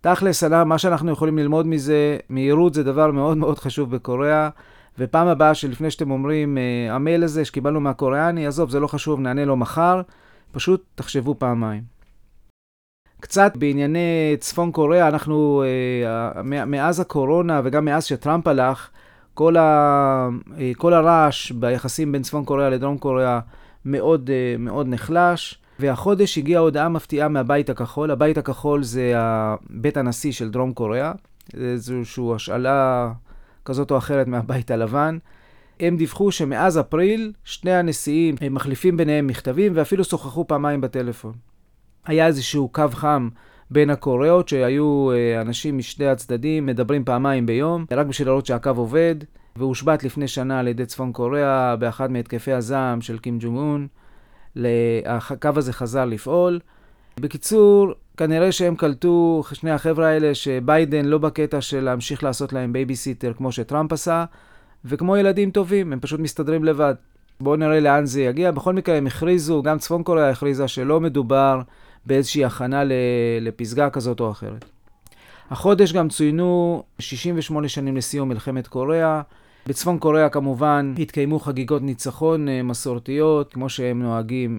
תכלס, 0.00 0.44
מה 0.44 0.78
שאנחנו 0.78 1.10
יכולים 1.10 1.38
ללמוד 1.38 1.66
מזה, 1.66 2.16
מהירות 2.28 2.74
זה 2.74 2.82
דבר 2.82 3.10
מאוד 3.10 3.36
מאוד 3.36 3.58
חשוב 3.58 3.90
בקוריאה, 3.90 4.48
ופעם 4.98 5.28
הבאה 5.28 5.54
שלפני 5.54 5.90
שאתם 5.90 6.10
אומרים, 6.10 6.58
אה, 6.58 6.94
המייל 6.94 7.24
הזה 7.24 7.44
שקיבלנו 7.44 7.80
מהקוריאני, 7.80 8.46
עזוב, 8.46 8.70
זה 8.70 8.80
לא 8.80 8.86
חשוב, 8.86 9.20
נענה 9.20 9.44
לו 9.44 9.56
מחר, 9.56 10.00
פשוט 10.52 10.84
תחשבו 10.94 11.34
פעמיים. 11.38 11.96
קצת 13.20 13.56
בענייני 13.56 14.36
צפון 14.40 14.72
קוריאה, 14.72 15.08
אנחנו, 15.08 15.64
אה, 15.66 16.42
מאז 16.66 17.00
הקורונה 17.00 17.60
וגם 17.64 17.84
מאז 17.84 18.04
שטראמפ 18.04 18.46
הלך, 18.46 18.88
כל, 19.34 19.56
ה, 19.56 20.28
אה, 20.58 20.72
כל 20.76 20.94
הרעש 20.94 21.50
ביחסים 21.50 22.12
בין 22.12 22.22
צפון 22.22 22.44
קוריאה 22.44 22.70
לדרום 22.70 22.98
קוריאה 22.98 23.40
מאוד, 23.84 24.30
אה, 24.30 24.58
מאוד 24.58 24.86
נחלש. 24.88 25.58
והחודש 25.78 26.38
הגיעה 26.38 26.60
הודעה 26.60 26.88
מפתיעה 26.88 27.28
מהבית 27.28 27.70
הכחול. 27.70 28.10
הבית 28.10 28.38
הכחול 28.38 28.82
זה 28.82 29.12
בית 29.70 29.96
הנשיא 29.96 30.32
של 30.32 30.50
דרום 30.50 30.72
קוריאה. 30.72 31.12
זה 31.52 31.64
איזושהי 31.64 32.24
השאלה 32.34 33.12
כזאת 33.64 33.90
או 33.90 33.98
אחרת 33.98 34.26
מהבית 34.26 34.70
הלבן. 34.70 35.18
הם 35.80 35.96
דיווחו 35.96 36.32
שמאז 36.32 36.80
אפריל 36.80 37.32
שני 37.44 37.72
הנשיאים 37.72 38.34
מחליפים 38.50 38.96
ביניהם 38.96 39.26
מכתבים 39.26 39.72
ואפילו 39.74 40.04
שוחחו 40.04 40.46
פעמיים 40.46 40.80
בטלפון. 40.80 41.32
היה 42.06 42.26
איזשהו 42.26 42.68
קו 42.68 42.84
חם 42.92 43.28
בין 43.70 43.90
הקוריאות, 43.90 44.48
שהיו 44.48 45.10
אה, 45.12 45.40
אנשים 45.40 45.78
משני 45.78 46.06
הצדדים 46.06 46.66
מדברים 46.66 47.04
פעמיים 47.04 47.46
ביום, 47.46 47.84
רק 47.90 48.06
בשביל 48.06 48.28
לראות 48.28 48.46
שהקו 48.46 48.70
עובד, 48.70 49.14
והושבת 49.56 50.04
לפני 50.04 50.28
שנה 50.28 50.58
על 50.58 50.68
ידי 50.68 50.86
צפון 50.86 51.12
קוריאה 51.12 51.76
באחד 51.76 52.10
מהתקפי 52.10 52.52
הזעם 52.52 53.00
של 53.00 53.18
קים 53.18 53.38
ג'ונג 53.40 53.56
און. 53.56 53.86
הקו 55.06 55.50
הזה 55.56 55.72
חזר 55.72 56.04
לפעול. 56.04 56.60
בקיצור, 57.20 57.92
כנראה 58.16 58.52
שהם 58.52 58.76
קלטו, 58.76 59.42
שני 59.52 59.70
החבר'ה 59.70 60.08
האלה, 60.08 60.34
שביידן 60.34 61.04
לא 61.04 61.18
בקטע 61.18 61.60
של 61.60 61.80
להמשיך 61.80 62.24
לעשות 62.24 62.52
להם 62.52 62.72
בייביסיטר 62.72 63.32
כמו 63.36 63.52
שטראמפ 63.52 63.92
עשה, 63.92 64.24
וכמו 64.88 65.16
ילדים 65.16 65.50
טובים, 65.50 65.92
הם 65.92 66.00
פשוט 66.00 66.20
מסתדרים 66.20 66.64
לבד. 66.64 66.94
בואו 67.40 67.56
נראה 67.56 67.80
לאן 67.80 68.06
זה 68.06 68.22
יגיע. 68.22 68.50
בכל 68.50 68.74
מקרה, 68.74 68.96
הם 68.96 69.06
הכריזו, 69.06 69.62
גם 69.62 69.78
צפון 69.78 70.02
קוריאה 70.02 70.30
הכריזה 70.30 70.68
שלא 70.68 71.00
מדובר 71.00 71.60
באיזושהי 72.06 72.44
הכנה 72.44 72.82
לפסגה 73.40 73.90
כזאת 73.90 74.20
או 74.20 74.30
אחרת. 74.30 74.64
החודש 75.50 75.92
גם 75.92 76.08
צוינו 76.08 76.82
68 76.98 77.68
שנים 77.68 77.96
לסיום 77.96 78.28
מלחמת 78.28 78.68
קוריאה. 78.68 79.22
בצפון 79.66 79.98
קוריאה 79.98 80.28
כמובן 80.28 80.94
התקיימו 80.98 81.38
חגיגות 81.38 81.82
ניצחון 81.82 82.48
אה, 82.48 82.62
מסורתיות, 82.62 83.52
כמו 83.52 83.68
שהם 83.68 84.02
נוהגים. 84.02 84.58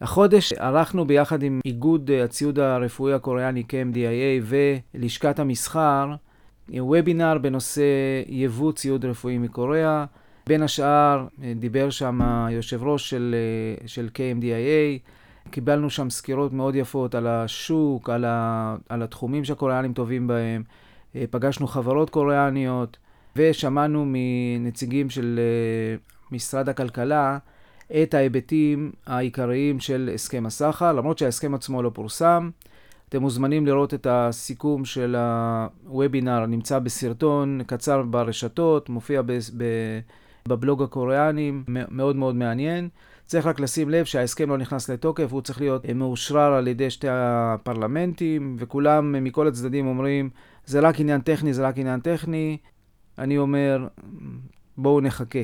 החודש 0.00 0.52
ערכנו 0.52 1.06
ביחד 1.06 1.42
עם 1.42 1.60
איגוד 1.64 2.10
אה, 2.10 2.24
הציוד 2.24 2.58
הרפואי 2.58 3.12
הקוריאני 3.12 3.62
KMDIA 3.62 4.44
ולשכת 4.94 5.38
המסחר 5.38 6.14
וובינר 6.70 7.38
בנושא 7.38 7.82
יבוא 8.26 8.72
ציוד 8.72 9.04
רפואי 9.04 9.38
מקוריאה. 9.38 10.04
בין 10.46 10.62
השאר 10.62 11.26
אה, 11.42 11.52
דיבר 11.56 11.90
שם 11.90 12.22
היושב 12.22 12.82
ראש 12.82 13.10
של, 13.10 13.34
של 13.86 14.08
KMDIA, 14.14 15.10
קיבלנו 15.50 15.90
שם 15.90 16.10
סקירות 16.10 16.52
מאוד 16.52 16.74
יפות 16.74 17.14
על 17.14 17.26
השוק, 17.26 18.10
על, 18.10 18.24
ה, 18.24 18.76
על 18.88 19.02
התחומים 19.02 19.44
שהקוריאנים 19.44 19.92
טובים 19.92 20.26
בהם. 20.26 20.62
פגשנו 21.30 21.66
חברות 21.66 22.10
קוריאניות. 22.10 22.96
ושמענו 23.38 24.04
מנציגים 24.06 25.10
של 25.10 25.40
אה, 25.42 25.96
משרד 26.32 26.68
הכלכלה 26.68 27.38
את 28.02 28.14
ההיבטים 28.14 28.92
העיקריים 29.06 29.80
של 29.80 30.10
הסכם 30.14 30.46
הסחר, 30.46 30.92
למרות 30.92 31.18
שההסכם 31.18 31.54
עצמו 31.54 31.82
לא 31.82 31.90
פורסם. 31.94 32.50
אתם 33.08 33.22
מוזמנים 33.22 33.66
לראות 33.66 33.94
את 33.94 34.06
הסיכום 34.10 34.84
של 34.84 35.16
הוובינר, 35.86 36.46
נמצא 36.46 36.78
בסרטון 36.78 37.60
קצר 37.66 38.02
ברשתות, 38.02 38.88
מופיע 38.88 39.22
ב- 39.22 39.32
ב- 39.32 40.00
בבלוג 40.48 40.82
הקוריאנים, 40.82 41.64
מאוד 41.68 42.16
מאוד 42.16 42.34
מעניין. 42.34 42.88
צריך 43.26 43.46
רק 43.46 43.60
לשים 43.60 43.90
לב 43.90 44.04
שההסכם 44.04 44.50
לא 44.50 44.56
נכנס 44.56 44.90
לתוקף, 44.90 45.32
הוא 45.32 45.40
צריך 45.40 45.60
להיות 45.60 45.86
מאושרר 45.86 46.52
על 46.52 46.68
ידי 46.68 46.90
שתי 46.90 47.06
הפרלמנטים, 47.10 48.56
וכולם 48.58 49.24
מכל 49.24 49.48
הצדדים 49.48 49.86
אומרים, 49.86 50.30
זה 50.66 50.80
רק 50.80 51.00
עניין 51.00 51.20
טכני, 51.20 51.54
זה 51.54 51.66
רק 51.66 51.78
עניין 51.78 52.00
טכני, 52.00 52.56
אני 53.18 53.38
אומר, 53.38 53.86
בואו 54.76 55.00
נחכה. 55.00 55.42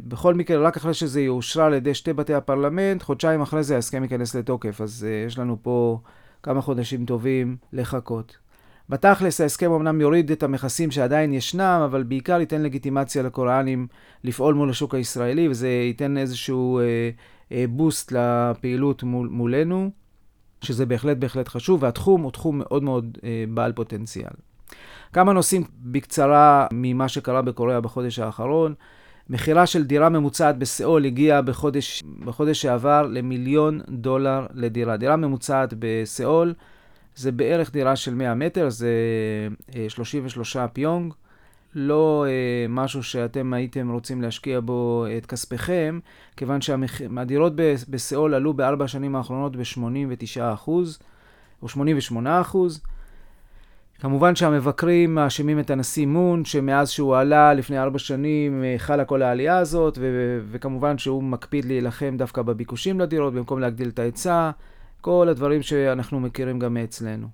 בכל 0.00 0.34
מקרה, 0.34 0.66
רק 0.66 0.76
אחרי 0.76 0.94
שזה 0.94 1.20
יאושרה 1.20 1.66
על 1.66 1.74
ידי 1.74 1.94
שתי 1.94 2.12
בתי 2.12 2.34
הפרלמנט, 2.34 3.02
חודשיים 3.02 3.40
אחרי 3.40 3.62
זה 3.62 3.74
ההסכם 3.74 4.02
ייכנס 4.02 4.34
לתוקף, 4.34 4.80
אז 4.80 5.06
uh, 5.06 5.26
יש 5.26 5.38
לנו 5.38 5.56
פה 5.62 5.98
כמה 6.44 6.60
חודשים 6.60 7.04
טובים 7.04 7.56
לחכות. 7.72 8.36
בתכלס, 8.88 9.40
ההסכם 9.40 9.72
אמנם 9.72 10.00
יוריד 10.00 10.30
את 10.30 10.42
המכסים 10.42 10.90
שעדיין 10.90 11.32
ישנם, 11.32 11.80
אבל 11.84 12.02
בעיקר 12.02 12.40
ייתן 12.40 12.62
לגיטימציה 12.62 13.22
לקוריאנים 13.22 13.86
לפעול 14.24 14.54
מול 14.54 14.70
השוק 14.70 14.94
הישראלי, 14.94 15.48
וזה 15.48 15.68
ייתן 15.68 16.16
איזשהו 16.16 16.80
uh, 16.80 17.50
uh, 17.50 17.54
בוסט 17.68 18.12
לפעילות 18.12 19.02
מול, 19.02 19.28
מולנו, 19.28 19.90
שזה 20.60 20.86
בהחלט 20.86 21.16
בהחלט 21.16 21.48
חשוב, 21.48 21.82
והתחום 21.82 22.22
הוא 22.22 22.30
תחום 22.30 22.58
מאוד 22.58 22.82
מאוד 22.82 23.18
uh, 23.20 23.24
בעל 23.54 23.72
פוטנציאל. 23.72 24.34
כמה 25.12 25.32
נושאים 25.32 25.64
בקצרה 25.82 26.66
ממה 26.72 27.08
שקרה 27.08 27.42
בקוריאה 27.42 27.80
בחודש 27.80 28.18
האחרון. 28.18 28.74
מחירה 29.30 29.66
של 29.66 29.84
דירה 29.84 30.08
ממוצעת 30.08 30.58
בסיאול 30.58 31.04
הגיעה 31.04 31.42
בחודש, 31.42 32.02
בחודש 32.24 32.62
שעבר 32.62 33.06
למיליון 33.10 33.80
דולר 33.88 34.46
לדירה. 34.54 34.96
דירה 34.96 35.16
ממוצעת 35.16 35.74
בסיאול 35.78 36.54
זה 37.16 37.32
בערך 37.32 37.72
דירה 37.72 37.96
של 37.96 38.14
100 38.14 38.34
מטר, 38.34 38.70
זה 38.70 38.88
33 39.88 40.56
אה, 40.56 40.68
פיונג. 40.68 41.12
לא 41.74 42.26
אה, 42.28 42.66
משהו 42.68 43.02
שאתם 43.02 43.52
הייתם 43.52 43.90
רוצים 43.90 44.22
להשקיע 44.22 44.60
בו 44.60 45.06
את 45.18 45.26
כספיכם, 45.26 45.98
כיוון 46.36 46.60
שהדירות 46.60 47.52
בסיאול 47.88 48.34
עלו 48.34 48.54
בארבע 48.54 48.84
השנים 48.84 49.16
האחרונות 49.16 49.56
ב-89% 49.56 50.68
או 51.62 51.68
88%. 51.68 52.56
כמובן 54.04 54.36
שהמבקרים 54.36 55.14
מאשימים 55.14 55.60
את 55.60 55.70
הנשיא 55.70 56.06
מון, 56.06 56.44
שמאז 56.44 56.90
שהוא 56.90 57.16
עלה 57.16 57.54
לפני 57.54 57.78
ארבע 57.78 57.98
שנים 57.98 58.64
אה, 58.64 58.74
חלה 58.78 59.04
כל 59.04 59.22
העלייה 59.22 59.58
הזאת, 59.58 59.98
ו- 60.00 60.40
וכמובן 60.50 60.98
שהוא 60.98 61.22
מקפיד 61.22 61.64
להילחם 61.64 62.16
דווקא 62.18 62.42
בביקושים 62.42 63.00
לדירות 63.00 63.34
במקום 63.34 63.60
להגדיל 63.60 63.88
את 63.88 63.98
ההיצע, 63.98 64.50
כל 65.00 65.28
הדברים 65.30 65.62
שאנחנו 65.62 66.20
מכירים 66.20 66.58
גם 66.58 66.74
מאצלנו. 66.74 67.26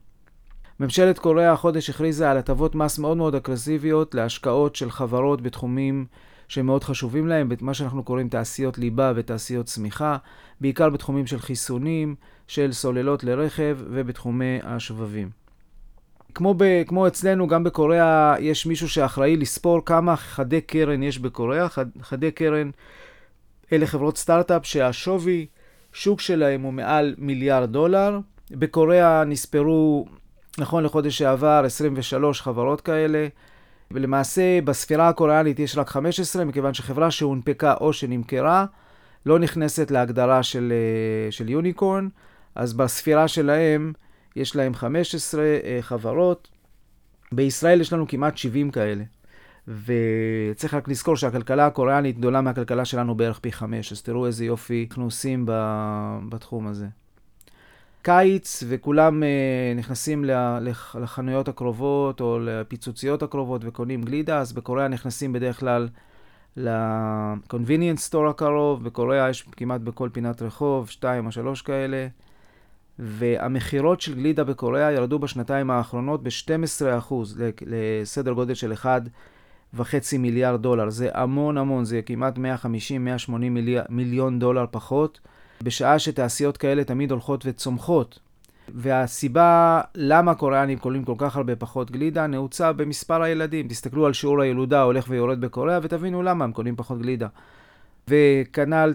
ממשלת 0.81 1.19
קוריאה 1.19 1.53
החודש 1.53 1.91
הכריזה 1.91 2.31
על 2.31 2.39
הטבות 2.39 2.75
מס 2.75 2.99
מאוד 2.99 3.17
מאוד 3.17 3.35
אגרסיביות 3.35 4.15
להשקעות 4.15 4.77
של 4.77 4.91
חברות 4.91 5.43
בתחומים 5.43 6.07
שמאוד 6.49 6.85
חשובים 6.85 7.27
להם, 7.27 7.49
מה 7.61 7.75
שאנחנו 7.75 8.03
קוראים 8.03 8.29
תעשיות 8.29 8.79
ליבה 8.79 9.13
ותעשיות 9.17 9.67
צמיחה, 9.67 10.17
בעיקר 10.61 10.91
בתחומים 10.91 11.27
של 11.27 11.39
חיסונים, 11.39 12.15
של 12.47 12.73
סוללות 12.73 13.25
לרכב 13.25 13.79
ובתחומי 13.81 14.59
השבבים. 14.63 15.41
כמו, 16.35 16.55
ב, 16.57 16.83
כמו 16.87 17.07
אצלנו, 17.07 17.47
גם 17.47 17.65
בקוריאה 17.65 18.35
יש 18.41 18.67
מישהו 18.67 18.89
שאחראי 18.89 19.37
לספור 19.37 19.85
כמה 19.85 20.17
חדי 20.17 20.61
קרן 20.61 21.03
יש 21.03 21.19
בקוריאה. 21.19 21.69
חד, 21.69 21.87
חדי 22.03 22.31
קרן 22.31 22.71
אלה 23.73 23.87
חברות 23.87 24.17
סטארט-אפ 24.17 24.67
שהשווי 24.67 25.47
שוק 25.93 26.21
שלהם 26.21 26.63
הוא 26.63 26.73
מעל 26.73 27.15
מיליארד 27.19 27.73
דולר. 27.73 28.19
בקוריאה 28.51 29.25
נספרו, 29.25 30.07
נכון 30.59 30.85
לחודש 30.85 31.19
שעבר, 31.19 31.63
23 31.65 32.43
חברות 32.43 32.81
כאלה. 32.81 33.29
ולמעשה 33.91 34.61
בספירה 34.61 35.09
הקוריאנית 35.09 35.59
יש 35.59 35.79
רק 35.79 35.89
15, 35.89 36.45
מכיוון 36.45 36.75
שחברה 36.75 37.11
שהונפקה 37.11 37.75
או 37.81 37.93
שנמכרה 37.93 38.65
לא 39.27 39.39
נכנסת 39.39 39.91
להגדרה 39.91 40.43
של, 40.43 40.73
אה, 40.73 41.33
של 41.33 41.49
יוניקורן, 41.49 42.09
אז 42.55 42.73
בספירה 42.73 43.29
שלהם 43.29 43.93
יש 44.37 44.57
להם 44.57 44.75
15 44.75 45.43
אה, 45.43 45.79
חברות. 45.81 46.49
בישראל 47.33 47.81
יש 47.81 47.93
לנו 47.93 48.09
כמעט 48.09 48.37
70 48.37 48.71
כאלה. 48.71 49.05
וצריך 49.69 50.75
רק 50.75 50.89
לזכור 50.89 51.17
שהכלכלה 51.17 51.67
הקוריאנית 51.67 52.19
גדולה 52.19 52.41
מהכלכלה 52.41 52.85
שלנו 52.85 53.15
בערך 53.15 53.39
פי 53.39 53.53
חמש, 53.53 53.93
אז 53.93 54.03
תראו 54.03 54.27
איזה 54.27 54.45
יופי 54.45 54.87
אנחנו 54.91 55.05
עושים 55.05 55.45
בתחום 56.29 56.67
הזה. 56.67 56.87
קיץ, 58.03 58.63
וכולם 58.69 59.23
uh, 59.23 59.79
נכנסים 59.79 60.25
לחנויות 60.95 61.49
הקרובות 61.49 62.21
או 62.21 62.39
לפיצוציות 62.41 63.23
הקרובות 63.23 63.63
וקונים 63.65 64.03
גלידה, 64.03 64.39
אז 64.39 64.53
בקוריאה 64.53 64.89
נכנסים 64.89 65.33
בדרך 65.33 65.61
כלל 65.61 65.89
ל-convenience 66.57 68.11
store 68.11 68.31
הקרוב, 68.31 68.85
בקוריאה 68.85 69.31
יש 69.31 69.43
כמעט 69.43 69.81
בכל 69.81 70.09
פינת 70.13 70.43
רחוב, 70.43 70.91
שתיים 70.91 71.27
או 71.27 71.33
שלוש 71.33 71.63
כאלה. 71.63 72.07
והמכירות 73.03 74.01
של 74.01 74.15
גלידה 74.15 74.45
בקוריאה 74.45 74.93
ירדו 74.93 75.19
בשנתיים 75.19 75.71
האחרונות 75.71 76.23
ב-12% 76.23 77.15
לסדר 77.67 78.33
גודל 78.33 78.55
של 78.55 78.73
1.5 78.73 79.83
מיליארד 80.19 80.63
דולר. 80.63 80.91
זה 80.91 81.09
המון 81.15 81.59
המון, 81.59 81.85
זה 81.85 82.03
כמעט 82.03 82.39
150-180 82.39 82.41
מילי... 83.31 83.77
מיליון 83.89 84.39
דולר 84.39 84.65
פחות, 84.71 85.21
בשעה 85.63 85.99
שתעשיות 85.99 86.57
כאלה 86.57 86.85
תמיד 86.85 87.11
הולכות 87.11 87.47
וצומחות. 87.47 88.19
והסיבה 88.75 89.81
למה 89.95 90.31
הקוריאנים 90.31 90.79
קולים 90.79 91.05
כל 91.05 91.15
כך 91.19 91.37
הרבה 91.37 91.57
פחות 91.57 91.91
גלידה 91.91 92.27
נעוצה 92.27 92.73
במספר 92.73 93.23
הילדים. 93.23 93.69
תסתכלו 93.69 94.07
על 94.07 94.13
שיעור 94.13 94.41
הילודה 94.41 94.83
הולך 94.83 95.07
ויורד 95.09 95.41
בקוריאה 95.41 95.79
ותבינו 95.83 96.23
למה 96.23 96.45
הם 96.45 96.53
קונים 96.53 96.77
פחות 96.77 96.99
גלידה. 96.99 97.29
וכנ"ל 98.09 98.95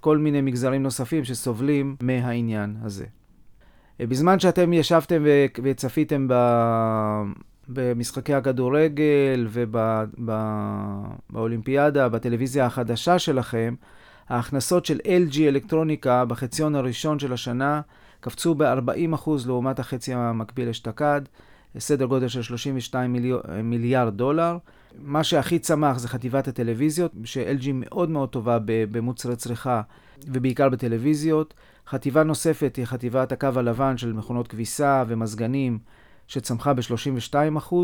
כל 0.00 0.18
מיני 0.18 0.40
מגזרים 0.40 0.82
נוספים 0.82 1.24
שסובלים 1.24 1.96
מהעניין 2.00 2.76
הזה. 2.82 3.06
בזמן 4.08 4.38
שאתם 4.38 4.72
ישבתם 4.72 5.24
וצפיתם 5.62 6.28
במשחקי 7.68 8.34
הכדורגל 8.34 9.48
ובאולימפיאדה, 11.30 12.08
בטלוויזיה 12.08 12.66
החדשה 12.66 13.18
שלכם, 13.18 13.74
ההכנסות 14.28 14.86
של 14.86 14.98
LG 15.04 15.38
אלקטרוניקה 15.40 16.24
בחציון 16.24 16.74
הראשון 16.74 17.18
של 17.18 17.32
השנה 17.32 17.80
קפצו 18.20 18.54
ב-40% 18.54 19.30
לעומת 19.46 19.78
החצי 19.78 20.14
המקביל 20.14 20.68
אשתקד. 20.68 21.20
סדר 21.78 22.04
גודל 22.04 22.28
של 22.28 22.42
32 22.42 23.12
מיליאר, 23.12 23.40
מיליארד 23.62 24.16
דולר. 24.16 24.56
מה 24.98 25.24
שהכי 25.24 25.58
צמח 25.58 25.98
זה 25.98 26.08
חטיבת 26.08 26.48
הטלוויזיות, 26.48 27.12
ש-LG 27.24 27.66
מאוד 27.74 28.10
מאוד 28.10 28.28
טובה 28.28 28.58
במוצרי 28.64 29.36
צריכה 29.36 29.82
ובעיקר 30.26 30.68
בטלוויזיות. 30.68 31.54
חטיבה 31.90 32.22
נוספת 32.22 32.76
היא 32.76 32.84
חטיבת 32.84 33.32
הקו 33.32 33.48
הלבן 33.56 33.96
של 33.96 34.12
מכונות 34.12 34.48
כביסה 34.48 35.04
ומזגנים, 35.08 35.78
שצמחה 36.26 36.74
ב-32%, 36.74 37.74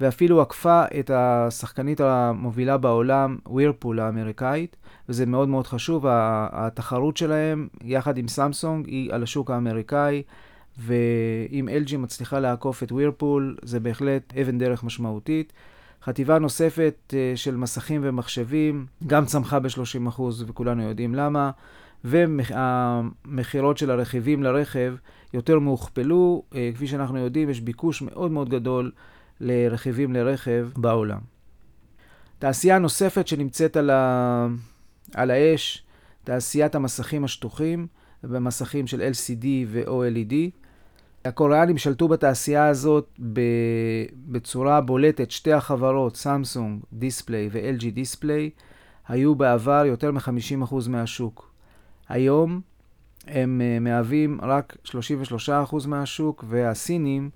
ואפילו 0.00 0.40
עקפה 0.40 0.84
את 1.00 1.10
השחקנית 1.14 2.00
המובילה 2.00 2.76
בעולם, 2.76 3.38
ווירפול 3.46 4.00
האמריקאית, 4.00 4.76
וזה 5.08 5.26
מאוד 5.26 5.48
מאוד 5.48 5.66
חשוב. 5.66 6.04
התחרות 6.08 7.16
שלהם, 7.16 7.68
יחד 7.84 8.18
עם 8.18 8.28
סמסונג, 8.28 8.86
היא 8.88 9.12
על 9.12 9.22
השוק 9.22 9.50
האמריקאי, 9.50 10.22
ואם 10.78 11.68
LG 11.84 11.96
מצליחה 11.96 12.40
לעקוף 12.40 12.82
את 12.82 12.92
ווירפול, 12.92 13.56
זה 13.62 13.80
בהחלט 13.80 14.32
אבן 14.42 14.58
דרך 14.58 14.84
משמעותית. 14.84 15.52
חטיבה 16.04 16.38
נוספת 16.38 17.14
אה, 17.16 17.32
של 17.36 17.56
מסכים 17.56 18.00
ומחשבים 18.04 18.86
גם 19.06 19.24
צמחה 19.24 19.58
ב-30%, 19.60 20.22
וכולנו 20.46 20.82
יודעים 20.82 21.14
למה. 21.14 21.50
והמכירות 22.04 23.78
של 23.78 23.90
הרכיבים 23.90 24.42
לרכב 24.42 24.94
יותר 25.34 25.58
מהוכפלו. 25.58 26.42
אה, 26.54 26.70
כפי 26.74 26.86
שאנחנו 26.86 27.18
יודעים, 27.18 27.50
יש 27.50 27.60
ביקוש 27.60 28.02
מאוד 28.02 28.30
מאוד 28.30 28.48
גדול 28.48 28.92
לרכיבים 29.40 30.12
לרכב 30.12 30.68
בעולם. 30.76 31.20
תעשייה 32.38 32.78
נוספת 32.78 33.28
שנמצאת 33.28 33.76
על, 33.76 33.90
ה... 33.90 34.46
על 35.14 35.30
האש, 35.30 35.84
תעשיית 36.24 36.74
המסכים 36.74 37.24
השטוחים, 37.24 37.86
במסכים 38.22 38.86
של 38.86 39.00
LCD 39.00 39.46
ו-OLED. 39.66 40.34
הקוריאנים 41.24 41.78
שלטו 41.78 42.08
בתעשייה 42.08 42.66
הזאת 42.66 43.18
בצורה 44.28 44.80
בולטת. 44.80 45.30
שתי 45.30 45.52
החברות, 45.52 46.16
סמסונג 46.16 46.82
דיספליי 46.92 47.48
ו-LG 47.52 47.90
דיספליי, 47.90 48.50
היו 49.08 49.34
בעבר 49.34 49.82
יותר 49.86 50.12
מ-50% 50.12 50.74
מהשוק. 50.88 51.47
היום 52.08 52.60
הם 53.26 53.60
uh, 53.60 53.80
מהווים 53.80 54.38
רק 54.42 54.76
33% 54.84 55.86
מהשוק, 55.86 56.44
והסינים, 56.48 57.30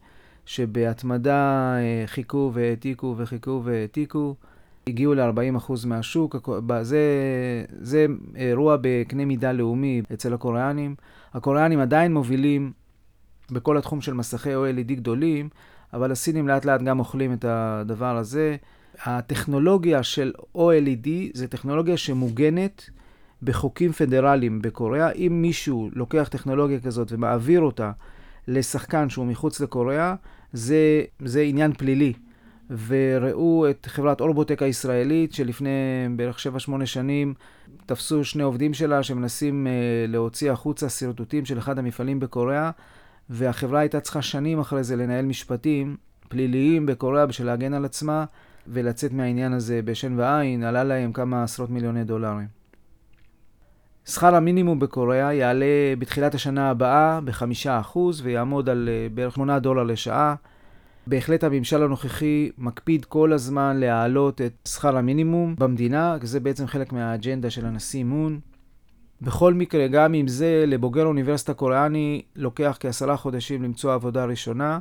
שבהתמדה 0.46 1.74
uh, 1.76 2.08
חיכו 2.08 2.50
והעתיקו 2.54 3.14
וחיכו 3.18 3.60
והעתיקו, 3.64 4.34
הגיעו 4.86 5.14
ל-40% 5.14 5.72
מהשוק. 5.86 6.36
זה, 6.82 7.00
זה 7.80 8.06
אירוע 8.36 8.76
בקנה 8.80 9.24
מידה 9.24 9.52
לאומי 9.52 10.02
אצל 10.12 10.34
הקוריאנים. 10.34 10.94
הקוריאנים 11.34 11.80
עדיין 11.80 12.14
מובילים 12.14 12.72
בכל 13.50 13.76
התחום 13.76 14.00
של 14.00 14.14
מסכי 14.14 14.54
OLED 14.54 14.92
גדולים, 14.92 15.48
אבל 15.92 16.12
הסינים 16.12 16.48
לאט 16.48 16.64
לאט 16.64 16.82
גם 16.82 16.98
אוכלים 16.98 17.32
את 17.32 17.44
הדבר 17.48 18.16
הזה. 18.16 18.56
הטכנולוגיה 19.04 20.02
של 20.02 20.32
OLED 20.56 21.08
זה 21.34 21.48
טכנולוגיה 21.48 21.96
שמוגנת 21.96 22.90
בחוקים 23.42 23.92
פדרליים 23.92 24.62
בקוריאה. 24.62 25.10
אם 25.10 25.38
מישהו 25.42 25.90
לוקח 25.92 26.28
טכנולוגיה 26.30 26.80
כזאת 26.80 27.12
ומעביר 27.12 27.60
אותה 27.60 27.90
לשחקן 28.48 29.08
שהוא 29.08 29.26
מחוץ 29.26 29.60
לקוריאה, 29.60 30.14
זה, 30.52 31.04
זה 31.24 31.40
עניין 31.40 31.72
פלילי. 31.72 32.12
וראו 32.86 33.70
את 33.70 33.86
חברת 33.90 34.20
אורבוטק 34.20 34.62
הישראלית, 34.62 35.32
שלפני 35.32 35.70
בערך 36.16 36.46
7-8 36.68 36.86
שנים 36.86 37.34
תפסו 37.86 38.24
שני 38.24 38.42
עובדים 38.42 38.74
שלה 38.74 39.02
שמנסים 39.02 39.66
uh, 39.66 40.10
להוציא 40.10 40.52
החוצה 40.52 40.88
שרטוטים 40.88 41.44
של 41.44 41.58
אחד 41.58 41.78
המפעלים 41.78 42.20
בקוריאה, 42.20 42.70
והחברה 43.30 43.80
הייתה 43.80 44.00
צריכה 44.00 44.22
שנים 44.22 44.60
אחרי 44.60 44.84
זה 44.84 44.96
לנהל 44.96 45.24
משפטים 45.24 45.96
פליליים 46.28 46.86
בקוריאה 46.86 47.26
בשביל 47.26 47.46
להגן 47.46 47.74
על 47.74 47.84
עצמה 47.84 48.24
ולצאת 48.66 49.12
מהעניין 49.12 49.52
הזה 49.52 49.80
בשן 49.84 50.18
ועין, 50.18 50.64
עלה 50.64 50.84
להם 50.84 51.12
כמה 51.12 51.42
עשרות 51.42 51.70
מיליוני 51.70 52.04
דולרים. 52.04 52.61
שכר 54.06 54.34
המינימום 54.34 54.78
בקוריאה 54.78 55.34
יעלה 55.34 55.94
בתחילת 55.98 56.34
השנה 56.34 56.70
הבאה 56.70 57.20
בחמישה 57.20 57.80
אחוז 57.80 58.20
ויעמוד 58.24 58.68
על 58.68 58.88
אה, 58.92 59.06
בערך 59.14 59.34
8 59.34 59.58
דולר 59.58 59.82
לשעה. 59.82 60.34
בהחלט 61.06 61.44
הממשל 61.44 61.82
הנוכחי 61.82 62.50
מקפיד 62.58 63.04
כל 63.04 63.32
הזמן 63.32 63.76
להעלות 63.80 64.40
את 64.40 64.68
שכר 64.68 64.96
המינימום 64.96 65.54
במדינה, 65.58 66.16
זה 66.22 66.40
בעצם 66.40 66.66
חלק 66.66 66.92
מהאג'נדה 66.92 67.50
של 67.50 67.66
הנשיא 67.66 68.04
מון. 68.04 68.40
בכל 69.22 69.54
מקרה, 69.54 69.88
גם 69.88 70.14
אם 70.14 70.28
זה 70.28 70.64
לבוגר 70.66 71.06
אוניברסיטה 71.06 71.54
קוריאני 71.54 72.22
לוקח 72.36 72.76
כעשרה 72.80 73.16
חודשים 73.16 73.62
למצוא 73.62 73.94
עבודה 73.94 74.24
ראשונה, 74.24 74.78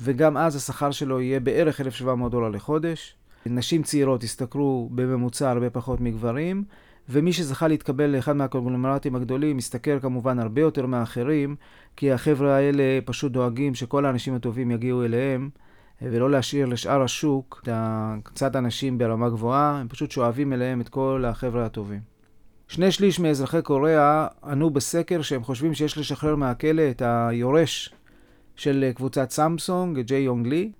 וגם 0.00 0.36
אז 0.36 0.56
השכר 0.56 0.90
שלו 0.90 1.20
יהיה 1.20 1.40
בערך 1.40 1.80
1,700 1.80 2.32
דולר 2.32 2.48
לחודש. 2.48 3.14
נשים 3.46 3.82
צעירות 3.82 4.24
ישתכרו 4.24 4.88
בממוצע 4.94 5.50
הרבה 5.50 5.70
פחות 5.70 6.00
מגברים, 6.00 6.64
ומי 7.10 7.32
שזכה 7.32 7.68
להתקבל 7.68 8.06
לאחד 8.06 8.36
מהקונגלומרטים 8.36 9.16
הגדולים 9.16 9.56
משתכר 9.56 9.98
כמובן 10.00 10.38
הרבה 10.38 10.60
יותר 10.60 10.86
מאחרים, 10.86 11.56
כי 11.96 12.12
החבר'ה 12.12 12.56
האלה 12.56 12.98
פשוט 13.04 13.32
דואגים 13.32 13.74
שכל 13.74 14.04
האנשים 14.04 14.34
הטובים 14.34 14.70
יגיעו 14.70 15.04
אליהם, 15.04 15.50
ולא 16.02 16.30
להשאיר 16.30 16.66
לשאר 16.66 17.02
השוק 17.02 17.60
את 17.62 17.68
קצת 18.22 18.56
אנשים 18.56 18.98
ברמה 18.98 19.28
גבוהה, 19.28 19.80
הם 19.80 19.88
פשוט 19.88 20.10
שואבים 20.10 20.52
אליהם 20.52 20.80
את 20.80 20.88
כל 20.88 21.24
החבר'ה 21.26 21.66
הטובים. 21.66 22.00
שני 22.68 22.92
שליש 22.92 23.20
מאזרחי 23.20 23.62
קוריאה 23.62 24.26
ענו 24.44 24.70
בסקר 24.70 25.22
שהם 25.22 25.44
חושבים 25.44 25.74
שיש 25.74 25.98
לשחרר 25.98 26.36
מהכלא 26.36 26.82
את 26.90 27.02
היורש 27.04 27.94
של 28.56 28.90
קבוצת 28.94 29.30
סמסונג, 29.30 30.00
ג'יי 30.00 30.22
יונג 30.22 30.46
לי. 30.46 30.72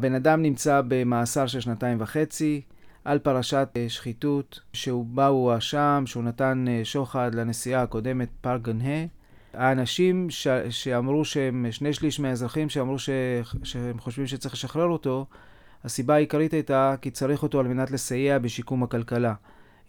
בן 0.00 0.14
אדם 0.14 0.42
נמצא 0.42 0.82
במאסר 0.88 1.46
של 1.46 1.60
שנתיים 1.60 1.96
וחצי 2.00 2.60
על 3.04 3.18
פרשת 3.18 3.68
אה, 3.76 3.88
שחיתות, 3.88 4.60
שבה 4.72 5.26
הוא 5.26 5.50
הואשם, 5.52 6.02
שהוא 6.06 6.22
נתן 6.22 6.64
אה, 6.68 6.80
שוחד 6.84 7.34
לנשיאה 7.34 7.82
הקודמת 7.82 8.28
פארק 8.40 8.62
גנהה. 8.62 9.04
האנשים 9.54 10.30
ש... 10.30 10.48
שאמרו 10.70 11.24
שהם, 11.24 11.66
שני 11.70 11.92
שליש 11.92 12.20
מהאזרחים 12.20 12.68
שאמרו 12.68 12.98
ש... 12.98 13.10
שהם 13.62 13.98
חושבים 13.98 14.26
שצריך 14.26 14.54
לשחרר 14.54 14.86
אותו, 14.86 15.26
הסיבה 15.84 16.14
העיקרית 16.14 16.52
הייתה 16.52 16.94
כי 17.02 17.10
צריך 17.10 17.42
אותו 17.42 17.60
על 17.60 17.68
מנת 17.68 17.90
לסייע 17.90 18.38
בשיקום 18.38 18.82
הכלכלה. 18.82 19.34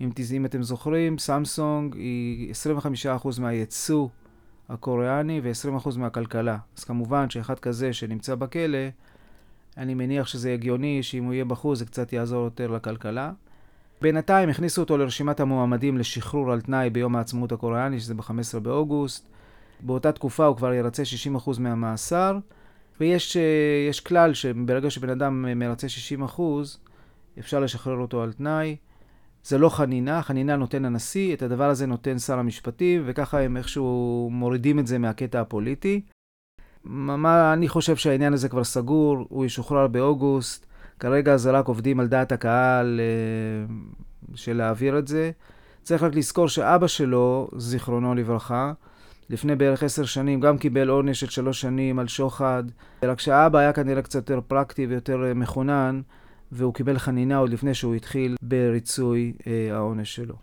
אם, 0.01 0.09
אם 0.35 0.45
אתם 0.45 0.63
זוכרים, 0.63 1.17
סמסונג 1.17 1.95
היא 1.95 2.53
25% 3.21 3.41
מהייצוא 3.41 4.07
הקוריאני 4.69 5.41
ו-20% 5.43 5.97
מהכלכלה. 5.97 6.57
אז 6.77 6.83
כמובן 6.83 7.29
שאחד 7.29 7.59
כזה 7.59 7.93
שנמצא 7.93 8.35
בכלא, 8.35 8.77
אני 9.77 9.93
מניח 9.93 10.27
שזה 10.27 10.53
הגיוני 10.53 11.03
שאם 11.03 11.23
הוא 11.23 11.33
יהיה 11.33 11.45
בחוץ 11.45 11.79
זה 11.79 11.85
קצת 11.85 12.13
יעזור 12.13 12.43
יותר 12.43 12.71
לכלכלה. 12.71 13.31
בינתיים 14.01 14.49
הכניסו 14.49 14.81
אותו 14.81 14.97
לרשימת 14.97 15.39
המועמדים 15.39 15.97
לשחרור 15.97 16.51
על 16.51 16.61
תנאי 16.61 16.89
ביום 16.89 17.15
העצמאות 17.15 17.51
הקוריאני, 17.51 17.99
שזה 17.99 18.13
ב-15 18.13 18.59
באוגוסט. 18.61 19.27
באותה 19.79 20.11
תקופה 20.11 20.45
הוא 20.45 20.57
כבר 20.57 20.73
ירצה 20.73 21.03
60% 21.35 21.59
מהמאסר, 21.59 22.37
ויש 22.99 23.37
uh, 23.37 24.03
כלל 24.05 24.33
שברגע 24.33 24.89
שבן 24.89 25.09
אדם 25.09 25.59
מרצה 25.59 25.87
60%, 26.37 26.41
אפשר 27.39 27.59
לשחרר 27.59 27.97
אותו 27.97 28.23
על 28.23 28.33
תנאי. 28.33 28.75
זה 29.43 29.57
לא 29.57 29.69
חנינה, 29.69 30.21
חנינה 30.21 30.55
נותן 30.55 30.85
הנשיא, 30.85 31.33
את 31.33 31.41
הדבר 31.41 31.69
הזה 31.69 31.85
נותן 31.85 32.19
שר 32.19 32.39
המשפטים, 32.39 33.03
וככה 33.05 33.39
הם 33.39 33.57
איכשהו 33.57 34.29
מורידים 34.31 34.79
את 34.79 34.87
זה 34.87 34.97
מהקטע 34.97 35.41
הפוליטי. 35.41 36.01
מה, 36.85 37.53
אני 37.53 37.67
חושב 37.67 37.95
שהעניין 37.95 38.33
הזה 38.33 38.49
כבר 38.49 38.63
סגור, 38.63 39.25
הוא 39.29 39.45
ישוחרר 39.45 39.87
באוגוסט. 39.87 40.65
כרגע 40.99 41.37
זה 41.37 41.51
רק 41.51 41.67
עובדים 41.67 41.99
על 41.99 42.07
דעת 42.07 42.31
הקהל 42.31 42.99
אה, 42.99 43.73
של 44.35 44.53
להעביר 44.57 44.99
את 44.99 45.07
זה. 45.07 45.31
צריך 45.83 46.03
רק 46.03 46.15
לזכור 46.15 46.47
שאבא 46.47 46.87
שלו, 46.87 47.49
זיכרונו 47.57 48.15
לברכה, 48.15 48.73
לפני 49.29 49.55
בערך 49.55 49.83
עשר 49.83 50.05
שנים 50.05 50.39
גם 50.39 50.57
קיבל 50.57 50.89
עונש 50.89 51.19
של 51.19 51.29
שלוש 51.29 51.61
שנים 51.61 51.99
על 51.99 52.07
שוחד, 52.07 52.63
רק 53.03 53.19
שהאבא 53.19 53.59
היה 53.59 53.73
כנראה 53.73 54.01
קצת 54.01 54.15
יותר 54.15 54.41
פרקטי 54.47 54.85
ויותר 54.85 55.23
אה, 55.23 55.33
מחונן, 55.33 56.01
והוא 56.51 56.73
קיבל 56.73 56.97
חנינה 56.97 57.37
עוד 57.37 57.49
לפני 57.49 57.73
שהוא 57.73 57.95
התחיל 57.95 58.35
בריצוי 58.41 59.33
אה, 59.47 59.69
העונש 59.71 60.15
שלו. 60.15 60.35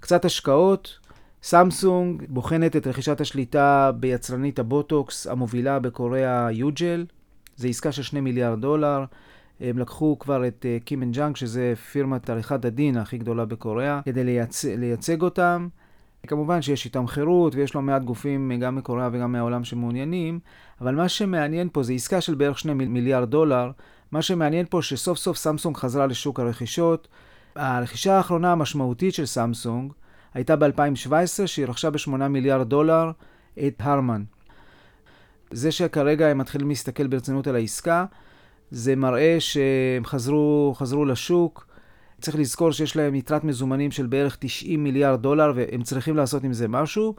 קצת 0.00 0.24
השקעות, 0.24 0.98
סמסונג 1.42 2.22
בוחנת 2.28 2.76
את 2.76 2.86
רכישת 2.86 3.20
השליטה 3.20 3.90
ביצרנית 3.94 4.58
הבוטוקס 4.58 5.26
המובילה 5.26 5.78
בקוריאה 5.78 6.48
יוג'ל. 6.52 7.06
זו 7.56 7.68
עסקה 7.68 7.92
של 7.92 8.02
2 8.02 8.24
מיליארד 8.24 8.60
דולר. 8.60 9.04
הם 9.60 9.78
לקחו 9.78 10.18
כבר 10.18 10.46
את 10.46 10.66
Kim 10.84 11.02
and 11.02 11.14
Chang, 11.14 11.36
שזה 11.36 11.74
פירמת 11.92 12.30
עריכת 12.30 12.64
הדין 12.64 12.96
הכי 12.96 13.18
גדולה 13.18 13.44
בקוריאה, 13.44 14.00
כדי 14.04 14.24
לייצ... 14.24 14.64
לייצג 14.64 15.22
אותם. 15.22 15.68
כמובן 16.26 16.62
שיש 16.62 16.84
איתם 16.84 17.06
תחרות, 17.06 17.54
ויש 17.54 17.74
לא 17.74 17.82
מעט 17.82 18.02
גופים 18.02 18.52
גם 18.60 18.76
מקוריאה 18.76 19.08
וגם 19.12 19.32
מהעולם 19.32 19.64
שמעוניינים, 19.64 20.40
אבל 20.80 20.94
מה 20.94 21.08
שמעניין 21.08 21.68
פה 21.72 21.82
זה 21.82 21.92
עסקה 21.92 22.20
של 22.20 22.34
בערך 22.34 22.58
2 22.58 22.78
מיליארד 22.78 23.30
דולר. 23.30 23.70
מה 24.12 24.22
שמעניין 24.22 24.66
פה 24.70 24.82
שסוף 24.82 25.18
סוף 25.18 25.36
סמסונג 25.36 25.76
חזרה 25.76 26.06
לשוק 26.06 26.40
הרכישות. 26.40 27.08
הרכישה 27.56 28.16
האחרונה 28.16 28.52
המשמעותית 28.52 29.14
של 29.14 29.26
סמסונג 29.26 29.92
הייתה 30.34 30.56
ב-2017, 30.56 31.46
שהיא 31.46 31.66
רכשה 31.66 31.90
ב-8 31.90 32.10
מיליארד 32.28 32.68
דולר 32.68 33.10
את 33.66 33.74
הרמן. 33.78 34.22
זה 35.50 35.72
שכרגע 35.72 36.28
הם 36.28 36.38
מתחילים 36.38 36.68
להסתכל 36.68 37.06
ברצינות 37.06 37.46
על 37.46 37.54
העסקה, 37.54 38.04
זה 38.70 38.96
מראה 38.96 39.36
שהם 39.40 40.04
חזרו, 40.04 40.74
חזרו 40.76 41.04
לשוק. 41.04 41.66
צריך 42.20 42.36
לזכור 42.36 42.72
שיש 42.72 42.96
להם 42.96 43.14
יתרת 43.14 43.44
מזומנים 43.44 43.90
של 43.90 44.06
בערך 44.06 44.36
90 44.40 44.84
מיליארד 44.84 45.22
דולר, 45.22 45.52
והם 45.56 45.82
צריכים 45.82 46.16
לעשות 46.16 46.44
עם 46.44 46.52
זה 46.52 46.68
משהו. 46.68 47.14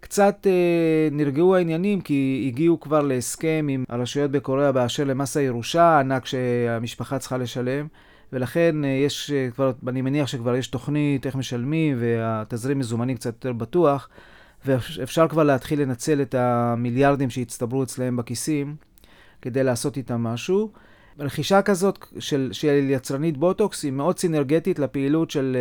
קצת 0.00 0.46
אה, 0.46 1.08
נרגעו 1.12 1.56
העניינים, 1.56 2.00
כי 2.00 2.44
הגיעו 2.48 2.80
כבר 2.80 3.02
להסכם 3.02 3.66
עם 3.70 3.84
הרשויות 3.88 4.30
בקוריאה 4.30 4.72
באשר 4.72 5.04
למס 5.04 5.36
הירושה 5.36 5.82
הענק 5.82 6.26
שהמשפחה 6.26 7.18
צריכה 7.18 7.38
לשלם, 7.38 7.86
ולכן 8.32 8.84
אה, 8.84 8.88
יש 8.88 9.30
אה, 9.30 9.48
כבר, 9.54 9.72
אני 9.88 10.02
מניח 10.02 10.26
שכבר 10.26 10.56
יש 10.56 10.66
תוכנית 10.68 11.26
איך 11.26 11.34
משלמים, 11.34 11.96
והתזרים 12.00 12.78
מזומנים 12.78 13.16
קצת 13.16 13.34
יותר 13.34 13.52
בטוח, 13.52 14.08
ואפשר 14.66 15.28
כבר 15.28 15.42
להתחיל 15.42 15.82
לנצל 15.82 16.22
את 16.22 16.34
המיליארדים 16.34 17.30
שהצטברו 17.30 17.82
אצלהם 17.82 18.16
בכיסים, 18.16 18.76
כדי 19.42 19.64
לעשות 19.64 19.96
איתם 19.96 20.22
משהו. 20.22 20.72
רכישה 21.18 21.62
כזאת 21.62 21.98
של, 22.18 22.48
של 22.52 22.86
יצרנית 22.90 23.36
בוטוקס 23.36 23.82
היא 23.82 23.92
מאוד 23.92 24.18
סינרגטית 24.18 24.78
לפעילות 24.78 25.30
של 25.30 25.56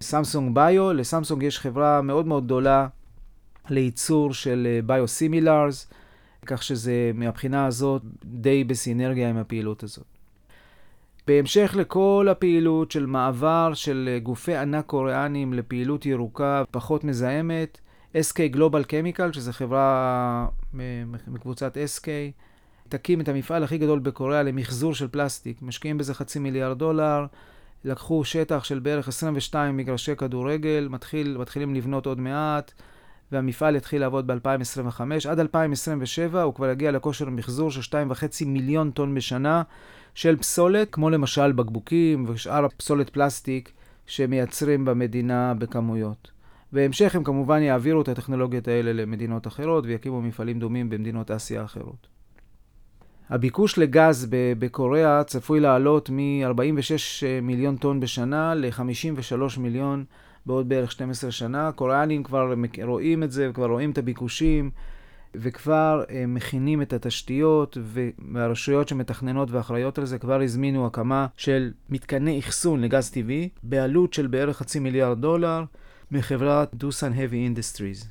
סמסונג 0.00 0.50
uh, 0.50 0.54
ביו. 0.54 0.92
לסמסונג 0.92 1.42
יש 1.42 1.58
חברה 1.58 2.02
מאוד 2.02 2.26
מאוד 2.26 2.44
גדולה 2.44 2.88
לייצור 3.70 4.34
של 4.34 4.80
ביוסימילרס, 4.86 5.86
uh, 5.90 5.94
כך 6.46 6.62
שזה 6.62 7.10
מהבחינה 7.14 7.66
הזאת 7.66 8.02
די 8.24 8.64
בסינרגיה 8.64 9.30
עם 9.30 9.36
הפעילות 9.36 9.82
הזאת. 9.82 10.19
בהמשך 11.26 11.74
לכל 11.78 12.26
הפעילות 12.30 12.90
של 12.90 13.06
מעבר 13.06 13.74
של 13.74 14.18
גופי 14.22 14.56
ענק 14.56 14.86
קוריאנים 14.86 15.52
לפעילות 15.52 16.06
ירוקה 16.06 16.62
פחות 16.70 17.04
מזהמת, 17.04 17.80
SK 18.14 18.56
Global 18.56 18.84
Chemical, 18.86 19.32
שזו 19.32 19.52
חברה 19.52 20.46
מקבוצת 21.26 21.76
SK, 21.76 22.06
תקים 22.88 23.20
את 23.20 23.28
המפעל 23.28 23.64
הכי 23.64 23.78
גדול 23.78 23.98
בקוריאה 23.98 24.42
למחזור 24.42 24.94
של 24.94 25.08
פלסטיק. 25.08 25.62
משקיעים 25.62 25.98
בזה 25.98 26.14
חצי 26.14 26.38
מיליארד 26.38 26.78
דולר, 26.78 27.26
לקחו 27.84 28.24
שטח 28.24 28.64
של 28.64 28.78
בערך 28.78 29.08
22 29.08 29.76
מגרשי 29.76 30.16
כדורגל, 30.16 30.88
מתחיל, 30.90 31.36
מתחילים 31.38 31.74
לבנות 31.74 32.06
עוד 32.06 32.20
מעט, 32.20 32.72
והמפעל 33.32 33.76
יתחיל 33.76 34.00
לעבוד 34.00 34.26
ב-2025. 34.26 35.00
עד 35.28 35.40
2027 35.40 36.42
הוא 36.42 36.54
כבר 36.54 36.70
יגיע 36.70 36.90
לכושר 36.90 37.30
מחזור 37.30 37.70
של 37.70 37.80
2.5 37.80 38.24
מיליון 38.46 38.90
טון 38.90 39.14
בשנה 39.14 39.62
של 40.14 40.36
פסולת, 40.36 40.88
כמו 40.92 41.10
למשל 41.10 41.52
בקבוקים 41.52 42.24
ושאר 42.28 42.64
הפסולת 42.64 43.10
פלסטיק 43.10 43.72
שמייצרים 44.06 44.84
במדינה 44.84 45.54
בכמויות. 45.54 46.30
בהמשך 46.72 47.14
הם 47.14 47.24
כמובן 47.24 47.62
יעבירו 47.62 48.02
את 48.02 48.08
הטכנולוגיות 48.08 48.68
האלה 48.68 48.92
למדינות 48.92 49.46
אחרות 49.46 49.84
ויקימו 49.86 50.22
מפעלים 50.22 50.58
דומים 50.58 50.90
במדינות 50.90 51.30
אסיה 51.30 51.64
אחרות. 51.64 52.06
הביקוש 53.30 53.78
לגז 53.78 54.26
בקוריאה 54.58 55.24
צפוי 55.24 55.60
לעלות 55.60 56.10
מ-46 56.10 57.42
מיליון 57.42 57.76
טון 57.76 58.00
בשנה 58.00 58.54
ל-53 58.54 59.60
מיליון 59.60 60.04
בעוד 60.46 60.68
בערך 60.68 60.92
12 60.92 61.30
שנה. 61.30 61.68
הקוריאנים 61.68 62.22
כבר 62.22 62.54
רואים 62.82 63.22
את 63.22 63.32
זה, 63.32 63.50
כבר 63.54 63.66
רואים 63.66 63.90
את 63.90 63.98
הביקושים, 63.98 64.70
וכבר 65.34 66.04
אה, 66.10 66.24
מכינים 66.26 66.82
את 66.82 66.92
התשתיות, 66.92 67.78
והרשויות 68.32 68.88
שמתכננות 68.88 69.50
ואחראיות 69.50 69.98
על 69.98 70.04
זה 70.04 70.18
כבר 70.18 70.40
הזמינו 70.40 70.86
הקמה 70.86 71.26
של 71.36 71.72
מתקני 71.90 72.38
אחסון 72.38 72.80
לגז 72.80 73.10
טבעי 73.10 73.48
בעלות 73.62 74.12
של 74.12 74.26
בערך 74.26 74.56
חצי 74.56 74.78
מיליארד 74.78 75.20
דולר 75.20 75.64
מחברת 76.10 76.74
דוסן 76.74 77.12
Heavy 77.12 77.58
Industries. 77.58 78.06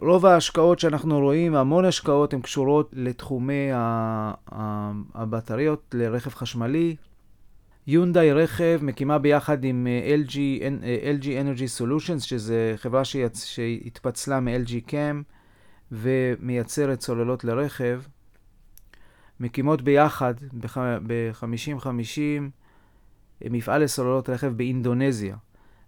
רוב 0.00 0.26
ההשקעות 0.26 0.78
שאנחנו 0.78 1.20
רואים, 1.20 1.54
המון 1.54 1.84
השקעות, 1.84 2.34
הן 2.34 2.40
קשורות 2.40 2.90
לתחומי 2.92 3.70
הבטריות 5.14 5.94
לרכב 5.94 6.30
חשמלי. 6.30 6.96
יונדאי 7.86 8.32
רכב 8.32 8.78
מקימה 8.82 9.18
ביחד 9.18 9.64
עם 9.64 9.86
אה, 9.86 10.16
LG, 10.24 10.36
אה, 10.82 11.14
LG 11.18 11.24
Energy 11.24 11.80
Solutions, 11.80 12.20
שזו 12.20 12.54
חברה. 12.76 13.02
שהתפצלה 13.34 14.40
מ-LG 14.40 14.90
Cam 14.90 15.37
ומייצרת 15.92 17.00
סוללות 17.00 17.44
לרכב. 17.44 18.00
מקימות 19.40 19.82
ביחד 19.82 20.34
ב-50-50 21.06 21.88
מפעל 23.44 23.82
לסוללות 23.82 24.28
רכב 24.28 24.48
באינדונזיה. 24.48 25.36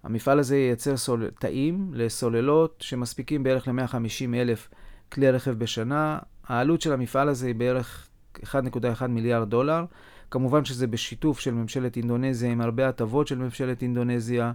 המפעל 0.02 0.38
הזה 0.38 0.56
ייצר 0.56 0.96
סול... 0.96 1.30
תאים 1.38 1.90
לסוללות 1.94 2.76
שמספיקים 2.80 3.42
בערך 3.42 3.68
ל-150 3.68 4.34
אלף 4.34 4.68
כלי 5.12 5.30
רכב 5.30 5.50
בשנה. 5.50 6.18
העלות 6.46 6.80
של 6.80 6.92
המפעל 6.92 7.28
הזה 7.28 7.46
היא 7.46 7.54
בערך 7.54 8.08
1.1 8.38 9.06
מיליארד 9.08 9.50
דולר. 9.50 9.84
כמובן 10.30 10.64
שזה 10.64 10.86
בשיתוף 10.86 11.40
של 11.40 11.54
ממשלת 11.54 11.96
אינדונזיה 11.96 12.50
עם 12.50 12.60
הרבה 12.60 12.88
הטבות 12.88 13.26
של 13.26 13.38
ממשלת 13.38 13.82
אינדונזיה. 13.82 14.52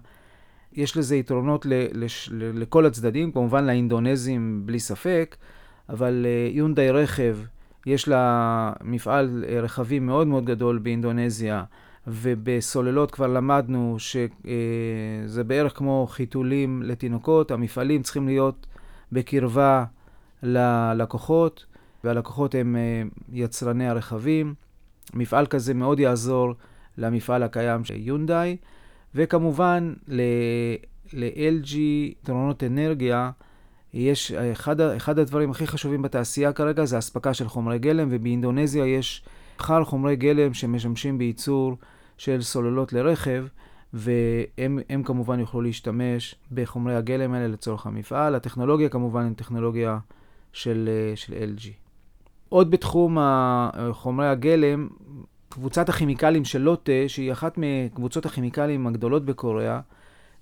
יש 0.75 0.97
לזה 0.97 1.15
יתרונות 1.15 1.65
לכל 2.31 2.85
הצדדים, 2.85 3.31
כמובן 3.31 3.65
לאינדונזים 3.65 4.61
בלי 4.65 4.79
ספק, 4.79 5.35
אבל 5.89 6.25
uh, 6.25 6.55
יונדאי 6.57 6.91
רכב, 6.91 7.37
יש 7.85 8.07
לה 8.07 8.73
מפעל 8.83 9.45
uh, 9.47 9.51
רכבים 9.51 10.05
מאוד 10.05 10.27
מאוד 10.27 10.45
גדול 10.45 10.77
באינדונזיה. 10.77 11.63
ובסוללות 12.07 13.11
כבר 13.11 13.27
למדנו 13.27 13.95
שזה 13.99 15.43
בערך 15.43 15.77
כמו 15.77 16.07
חיתולים 16.09 16.83
לתינוקות, 16.83 17.51
המפעלים 17.51 18.03
צריכים 18.03 18.27
להיות 18.27 18.67
בקרבה 19.11 19.85
ללקוחות, 20.43 21.65
והלקוחות 22.03 22.55
הם 22.55 22.75
אה, 22.75 23.01
יצרני 23.33 23.87
הרכבים. 23.87 24.53
מפעל 25.13 25.45
כזה 25.45 25.73
מאוד 25.73 25.99
יעזור 25.99 26.53
למפעל 26.97 27.43
הקיים 27.43 27.83
של 27.83 27.95
יונדאי, 27.97 28.57
וכמובן 29.15 29.93
ל-LG 30.07 31.77
יתרונות 31.77 32.63
אנרגיה. 32.63 33.31
יש, 33.93 34.31
אחד, 34.31 34.81
אחד 34.81 35.19
הדברים 35.19 35.51
הכי 35.51 35.67
חשובים 35.67 36.01
בתעשייה 36.01 36.53
כרגע 36.53 36.85
זה 36.85 36.97
אספקה 36.97 37.33
של 37.33 37.47
חומרי 37.47 37.79
גלם, 37.79 38.07
ובאינדונזיה 38.11 38.85
יש 38.85 39.23
בכלל 39.57 39.85
חומרי 39.85 40.15
גלם 40.15 40.53
שמשמשים 40.53 41.17
בייצור 41.17 41.77
של 42.17 42.41
סוללות 42.41 42.93
לרכב, 42.93 43.45
והם 43.93 45.03
כמובן 45.05 45.39
יוכלו 45.39 45.61
להשתמש 45.61 46.35
בחומרי 46.51 46.95
הגלם 46.95 47.33
האלה 47.33 47.47
לצורך 47.47 47.85
המפעל. 47.87 48.35
הטכנולוגיה 48.35 48.89
כמובן 48.89 49.25
היא 49.25 49.35
טכנולוגיה 49.35 49.97
של, 50.53 50.89
של 51.15 51.33
LG. 51.33 51.67
עוד 52.49 52.71
בתחום 52.71 53.17
חומרי 53.91 54.27
הגלם, 54.27 54.87
קבוצת 55.55 55.89
הכימיקלים 55.89 56.45
של 56.45 56.61
לוטה, 56.61 56.91
שהיא 57.07 57.31
אחת 57.31 57.57
מקבוצות 57.57 58.25
הכימיקלים 58.25 58.87
הגדולות 58.87 59.25
בקוריאה, 59.25 59.79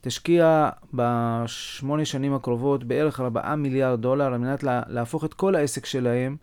תשקיע 0.01 0.69
בשמונה 0.93 2.05
שנים 2.05 2.33
הקרובות 2.33 2.83
בערך 2.83 3.19
4 3.19 3.55
מיליארד 3.55 4.01
דולר 4.01 4.25
על 4.25 4.37
מנת 4.37 4.63
להפוך 4.87 5.25
את 5.25 5.33
כל 5.33 5.55
העסק 5.55 5.85
שלהם 5.85 6.37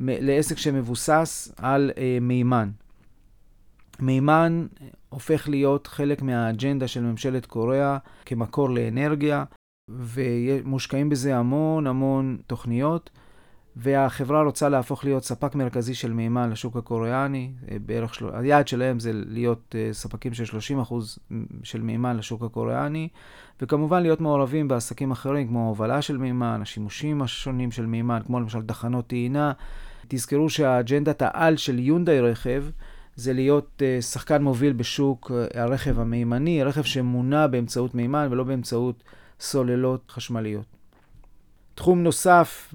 לעסק 0.00 0.58
שמבוסס 0.58 1.52
על 1.56 1.90
אה, 1.98 2.18
מימן. 2.20 2.70
מימן 4.00 4.66
הופך 5.08 5.48
להיות 5.48 5.86
חלק 5.86 6.22
מהאג'נדה 6.22 6.88
של 6.88 7.02
ממשלת 7.02 7.46
קוריאה 7.46 7.98
כמקור 8.26 8.70
לאנרגיה, 8.70 9.44
ומושקעים 9.88 11.08
בזה 11.08 11.36
המון 11.36 11.86
המון 11.86 12.38
תוכניות, 12.46 13.10
והחברה 13.76 14.42
רוצה 14.42 14.68
להפוך 14.68 15.04
להיות 15.04 15.24
ספק 15.24 15.54
מרכזי 15.54 15.94
של 15.94 16.12
מימן 16.12 16.50
לשוק 16.50 16.76
הקוריאני, 16.76 17.52
בערך, 17.86 18.14
של... 18.14 18.26
היעד 18.32 18.68
שלהם 18.68 19.00
זה 19.00 19.10
להיות 19.14 19.74
אה, 19.78 19.88
ספקים 19.92 20.34
של 20.34 20.58
30% 20.84 20.94
של 21.62 21.80
מימן 21.80 22.16
לשוק 22.16 22.42
הקוריאני, 22.42 23.08
וכמובן 23.62 24.02
להיות 24.02 24.20
מעורבים 24.20 24.68
בעסקים 24.68 25.10
אחרים 25.10 25.48
כמו 25.48 25.64
ההובלה 25.64 26.02
של 26.02 26.16
מימן, 26.16 26.58
השימושים 26.62 27.22
השונים 27.22 27.70
של 27.70 27.86
מימן, 27.86 28.20
כמו 28.26 28.40
למשל 28.40 28.62
תחנות 28.62 29.06
טעינה. 29.06 29.52
תזכרו 30.08 30.48
שהאג'נדת 30.48 31.22
העל 31.22 31.56
של 31.56 31.78
יונדאי 31.78 32.20
רכב, 32.20 32.64
זה 33.16 33.32
להיות 33.32 33.82
uh, 33.82 34.02
שחקן 34.02 34.42
מוביל 34.42 34.72
בשוק 34.72 35.30
הרכב 35.54 36.00
המימני, 36.00 36.62
רכב 36.62 36.82
שמונע 36.82 37.46
באמצעות 37.46 37.94
מימן 37.94 38.28
ולא 38.30 38.44
באמצעות 38.44 39.02
סוללות 39.40 40.10
חשמליות. 40.10 40.66
תחום 41.74 42.02
נוסף 42.02 42.74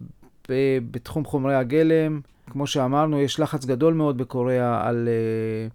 בתחום 0.91 1.25
חומרי 1.25 1.55
הגלם, 1.55 2.21
כמו 2.49 2.67
שאמרנו, 2.67 3.19
יש 3.19 3.39
לחץ 3.39 3.65
גדול 3.65 3.93
מאוד 3.93 4.17
בקוריאה 4.17 4.87
על 4.87 5.07
uh, 5.07 5.71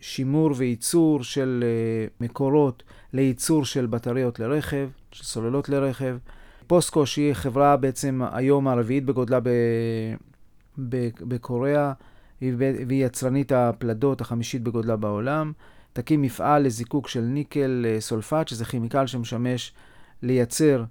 שימור 0.00 0.50
וייצור 0.56 1.22
של 1.22 1.64
uh, 1.64 2.24
מקורות 2.24 2.82
לייצור 3.12 3.64
של 3.64 3.86
בטריות 3.86 4.38
לרכב, 4.38 4.88
של 5.12 5.24
סוללות 5.24 5.68
לרכב. 5.68 6.16
פוסקו, 6.66 7.06
שהיא 7.06 7.34
חברה 7.34 7.76
בעצם 7.76 8.20
היום 8.32 8.68
הרביעית 8.68 9.04
בגודלה 9.04 9.38
בקוריאה, 11.20 11.92
והיא 12.42 13.06
יצרנית 13.06 13.52
הפלדות 13.52 14.20
החמישית 14.20 14.62
בגודלה 14.62 14.96
בעולם. 14.96 15.52
תקים 15.92 16.22
מפעל 16.22 16.62
לזיקוק 16.62 17.08
של 17.08 17.20
ניקל 17.20 17.86
אה, 17.88 18.00
סולפט, 18.00 18.48
שזה 18.48 18.64
כימיקל 18.64 19.06
שמשמש 19.06 19.72
לייצר 20.22 20.84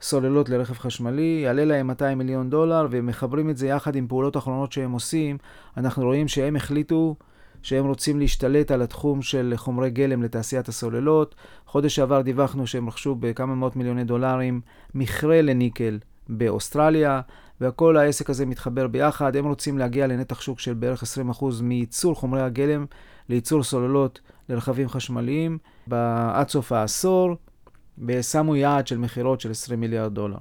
סוללות 0.00 0.48
לרכב 0.48 0.74
חשמלי, 0.74 1.40
יעלה 1.44 1.64
להם 1.64 1.86
200 1.86 2.18
מיליון 2.18 2.50
דולר, 2.50 2.86
והם 2.90 3.06
מחברים 3.06 3.50
את 3.50 3.56
זה 3.56 3.66
יחד 3.66 3.96
עם 3.96 4.08
פעולות 4.08 4.36
אחרונות 4.36 4.72
שהם 4.72 4.92
עושים. 4.92 5.38
אנחנו 5.76 6.04
רואים 6.04 6.28
שהם 6.28 6.56
החליטו 6.56 7.16
שהם 7.62 7.86
רוצים 7.86 8.18
להשתלט 8.18 8.70
על 8.70 8.82
התחום 8.82 9.22
של 9.22 9.52
חומרי 9.56 9.90
גלם 9.90 10.22
לתעשיית 10.22 10.68
הסוללות. 10.68 11.34
חודש 11.66 11.96
שעבר 11.96 12.20
דיווחנו 12.20 12.66
שהם 12.66 12.88
רכשו 12.88 13.14
בכמה 13.14 13.54
מאות 13.54 13.76
מיליוני 13.76 14.04
דולרים 14.04 14.60
מכרה 14.94 15.42
לניקל 15.42 15.98
באוסטרליה, 16.28 17.20
וכל 17.60 17.96
העסק 17.96 18.30
הזה 18.30 18.46
מתחבר 18.46 18.86
ביחד. 18.86 19.36
הם 19.36 19.44
רוצים 19.44 19.78
להגיע 19.78 20.06
לנתח 20.06 20.40
שוק 20.40 20.60
של 20.60 20.74
בערך 20.74 21.02
20% 21.02 21.44
מייצור 21.62 22.14
חומרי 22.14 22.42
הגלם 22.42 22.86
לייצור 23.28 23.62
סוללות 23.62 24.20
לרכבים 24.48 24.88
חשמליים 24.88 25.58
עד 26.32 26.48
סוף 26.48 26.72
העשור, 26.72 27.36
ושמו 28.06 28.56
יעד 28.56 28.86
של 28.86 28.98
מכירות 28.98 29.40
של 29.40 29.50
20 29.50 29.80
מיליארד 29.80 30.14
דולר. 30.14 30.38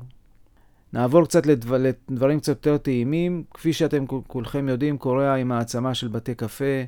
נעבור 0.94 1.26
קצת 1.26 1.46
לדבר, 1.46 1.78
לדברים 2.10 2.40
קצת 2.40 2.50
יותר 2.50 2.78
טעימים. 2.78 3.44
כפי 3.54 3.74
שאתם 3.74 4.06
כולכם 4.28 4.70
יודעים, 4.70 4.98
קוריאה 4.98 5.34
היא 5.34 5.46
מעצמה 5.46 5.94
של 5.94 6.08
בתי 6.08 6.36
קפה. 6.36 6.84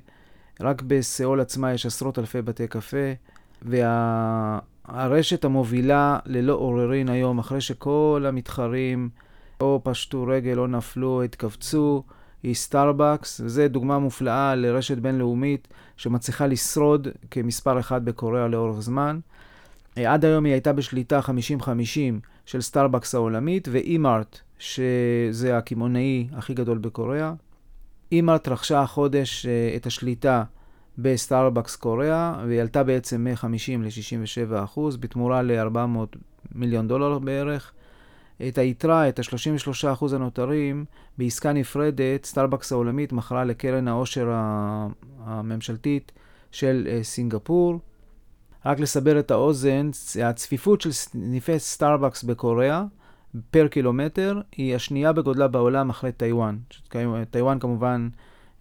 רק 0.62 0.82
בסיאול 0.82 1.42
עצמה 1.42 1.74
יש 1.74 1.86
עשרות 1.86 2.20
אלפי 2.20 2.42
בתי 2.42 2.68
קפה, 2.68 3.14
והרשת 3.62 5.46
וה... 5.46 5.50
המובילה 5.50 6.20
ללא 6.26 6.54
עוררין 6.54 7.10
היום, 7.10 7.40
אחרי 7.40 7.62
שכל 7.62 8.26
המתחרים 8.28 9.10
או 9.62 9.82
פשטו 9.84 10.24
רגל 10.28 10.60
או 10.60 10.68
נפלו 10.68 11.24
התכווצו, 11.24 12.04
היא 12.44 12.56
סטארבקס, 12.56 13.42
וזו 13.46 13.68
דוגמה 13.70 14.00
מופלאה 14.00 14.56
לרשת 14.56 14.98
בינלאומית 14.98 15.68
שמצליחה 15.98 16.48
לשרוד 16.48 17.08
כמספר 17.32 17.80
אחד 17.80 18.06
בקוריאה 18.06 18.48
לאורך 18.48 18.80
זמן. 18.80 19.20
עד 20.06 20.26
היום 20.26 20.46
היא 20.46 20.54
הייתה 20.54 20.74
בשליטה 20.74 21.20
50-50 21.20 21.64
של 22.46 22.62
סטארבקס 22.62 23.16
העולמית, 23.16 23.68
ואימארט, 23.72 24.40
שזה 24.60 25.58
הקמעונאי 25.58 26.28
הכי 26.32 26.54
גדול 26.54 26.78
בקוריאה. 26.78 27.34
אימארט 28.12 28.48
רכשה 28.48 28.82
החודש 28.82 29.46
אה, 29.46 29.74
את 29.76 29.86
השליטה 29.86 30.44
בסטארבקס 30.98 31.76
קוריאה, 31.76 32.44
והיא 32.48 32.62
עלתה 32.62 32.84
בעצם 32.84 33.24
מ-50 33.24 33.80
ל-67 33.80 34.64
אחוז, 34.64 34.98
בתמורה 34.98 35.42
ל-400 35.42 36.18
מיליון 36.56 36.88
דולר 36.88 37.20
בערך. 37.20 37.72
את 38.48 38.58
היתרה, 38.58 39.10
את 39.10 39.20
ה-33 39.20 39.94
אחוז 39.94 40.14
הנותרים, 40.14 40.86
בעסקה 41.18 41.54
נפרדת, 41.54 42.26
סטארבקס 42.26 42.72
העולמית 42.72 43.14
מכרה 43.14 43.44
לקרן 43.46 43.88
העושר 43.88 44.30
הממשלתית 45.24 46.12
של 46.52 46.88
אה, 46.90 47.04
סינגפור. 47.04 47.80
רק 48.66 48.80
לסבר 48.80 49.20
את 49.20 49.32
האוזן, 49.32 49.90
הצפיפות 50.24 50.82
של 50.82 50.92
סניפי 50.92 51.60
סטארבקס 51.60 52.24
בקוריאה 52.24 52.84
פר 53.52 53.68
קילומטר 53.68 54.42
היא 54.52 54.76
השנייה 54.76 55.14
בגודלה 55.14 55.48
בעולם 55.48 55.90
אחרי 55.90 56.12
טיוואן. 56.12 56.58
טיוואן 57.32 57.60
כמובן 57.60 58.10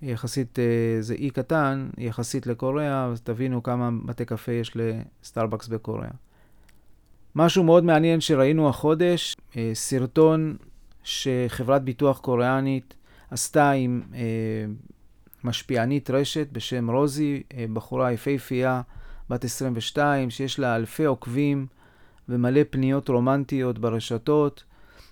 יחסית, 0.03 0.59
אה, 0.59 0.65
זה 1.01 1.15
אי 1.15 1.31
קטן, 1.31 1.89
יחסית 1.99 2.47
לקוריאה, 2.47 3.05
אז 3.05 3.21
תבינו 3.21 3.63
כמה 3.63 3.91
בתי 4.05 4.25
קפה 4.25 4.53
יש 4.53 4.77
לסטארבקס 4.77 5.69
בקוריאה. 5.69 6.11
משהו 7.35 7.65
מאוד 7.65 7.85
מעניין 7.85 8.21
שראינו 8.21 8.69
החודש, 8.69 9.37
אה, 9.57 9.71
סרטון 9.75 10.57
שחברת 11.03 11.83
ביטוח 11.83 12.19
קוריאנית 12.19 12.95
עשתה 13.31 13.71
עם 13.71 14.03
אה, 14.15 14.21
משפיענית 15.45 16.11
רשת 16.11 16.49
בשם 16.53 16.91
רוזי, 16.91 17.43
בחורה 17.73 18.13
יפהפייה, 18.13 18.83
בת 19.31 19.45
22, 19.45 20.31
שיש 20.31 20.59
לה 20.59 20.77
אלפי 20.77 21.05
עוקבים 21.05 21.67
ומלא 22.29 22.61
פניות 22.71 23.09
רומנטיות 23.09 23.79
ברשתות 23.79 24.65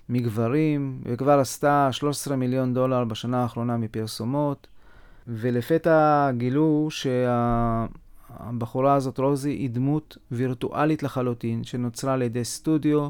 מגברים, 0.08 1.00
וכבר 1.04 1.38
עשתה 1.38 1.88
13 1.92 2.36
מיליון 2.36 2.74
דולר 2.74 3.04
בשנה 3.04 3.42
האחרונה 3.42 3.76
מפרסומות, 3.76 4.66
ולפתע 5.26 6.30
גילו 6.36 6.88
שהבחורה 6.90 8.94
הזאת, 8.94 9.18
רוזי, 9.18 9.50
היא 9.50 9.70
דמות 9.70 10.18
וירטואלית 10.30 11.02
לחלוטין, 11.02 11.64
שנוצרה 11.64 12.14
על 12.14 12.22
ידי 12.22 12.44
סטודיו, 12.44 13.08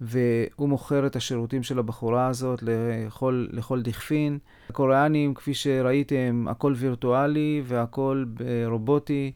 והוא 0.00 0.68
מוכר 0.68 1.06
את 1.06 1.16
השירותים 1.16 1.62
של 1.62 1.78
הבחורה 1.78 2.26
הזאת 2.26 2.62
לכל, 2.62 3.46
לכל 3.50 3.82
דכפין. 3.82 4.38
הקוריאנים, 4.70 5.34
כפי 5.34 5.54
שראיתם, 5.54 6.46
הכל 6.50 6.74
וירטואלי 6.76 7.62
והכל 7.64 8.24
רובוטי. 8.66 9.32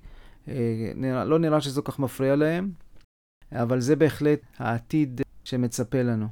אה, 0.51 1.25
לא 1.25 1.39
נראה 1.39 1.61
שזה 1.61 1.83
כל 1.83 1.93
כך 1.93 1.99
מפריע 1.99 2.37
להם. 2.37 2.71
אבל 3.53 3.81
זה 3.81 3.97
בהחלט 3.97 4.41
העתיד 4.59 5.21
שמצפה 5.45 6.03
לנו. 6.03 6.27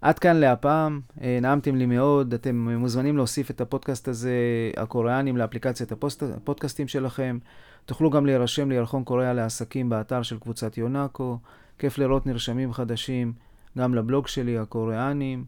עד 0.00 0.18
כאן 0.18 0.36
להפעם, 0.36 1.00
אה, 1.22 1.38
נעמתם 1.42 1.76
לי 1.76 1.86
מאוד, 1.86 2.34
אתם 2.34 2.68
מוזמנים 2.68 3.16
להוסיף 3.16 3.50
את 3.50 3.60
הפודקאסט 3.60 4.08
הזה, 4.08 4.30
הקוריאנים, 4.76 5.36
לאפליקציית 5.36 5.92
הפודקאסטים 6.36 6.88
שלכם. 6.88 7.38
תוכלו 7.84 8.10
גם 8.10 8.26
להירשם 8.26 8.70
לירחון 8.70 9.04
קוריאה 9.04 9.32
לעסקים 9.32 9.88
באתר 9.88 10.22
של 10.22 10.38
קבוצת 10.38 10.78
יונאקו. 10.78 11.38
כיף 11.78 11.98
לראות 11.98 12.26
נרשמים 12.26 12.72
חדשים 12.72 13.32
גם 13.78 13.94
לבלוג 13.94 14.26
שלי, 14.26 14.58
הקוריאנים. 14.58 15.44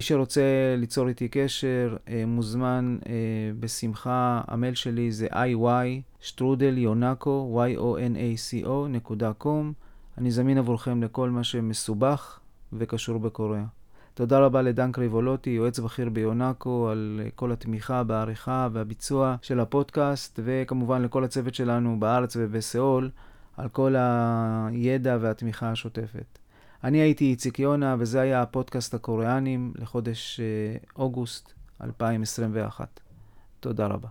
מי 0.00 0.04
שרוצה 0.06 0.42
ליצור 0.78 1.08
איתי 1.08 1.28
קשר, 1.28 1.96
אה, 2.08 2.24
מוזמן 2.26 2.98
אה, 3.06 3.12
בשמחה. 3.60 4.40
המייל 4.48 4.74
שלי 4.74 5.12
זה 5.12 5.26
iy, 5.26 6.02
שטרודל 6.20 6.78
יונאקו, 6.78 7.62
y-o-n-a-c-o, 7.66 8.88
נקודה 8.88 9.32
קום. 9.32 9.72
אני 10.18 10.30
זמין 10.30 10.58
עבורכם 10.58 11.02
לכל 11.02 11.30
מה 11.30 11.44
שמסובך 11.44 12.38
וקשור 12.72 13.18
בקוריאה. 13.18 13.64
תודה 14.14 14.38
רבה 14.38 14.62
לדן 14.62 14.92
קריבולוטי, 14.92 15.50
יועץ 15.50 15.78
בכיר 15.78 16.08
ביונאקו, 16.08 16.88
על 16.88 17.20
כל 17.34 17.52
התמיכה 17.52 18.02
בעריכה 18.02 18.68
והביצוע 18.72 19.36
של 19.42 19.60
הפודקאסט, 19.60 20.40
וכמובן 20.44 21.02
לכל 21.02 21.24
הצוות 21.24 21.54
שלנו 21.54 22.00
בארץ 22.00 22.36
ובסיאול, 22.40 23.10
על 23.56 23.68
כל 23.68 23.94
הידע 23.98 25.18
והתמיכה 25.20 25.70
השוטפת. 25.70 26.38
אני 26.84 26.98
הייתי 26.98 27.24
איציק 27.24 27.58
יונה, 27.58 27.96
וזה 27.98 28.20
היה 28.20 28.42
הפודקאסט 28.42 28.94
הקוריאנים 28.94 29.72
לחודש 29.76 30.40
אה, 30.40 30.76
אוגוסט 30.96 31.52
2021. 31.80 33.00
תודה 33.60 33.86
רבה. 33.86 34.08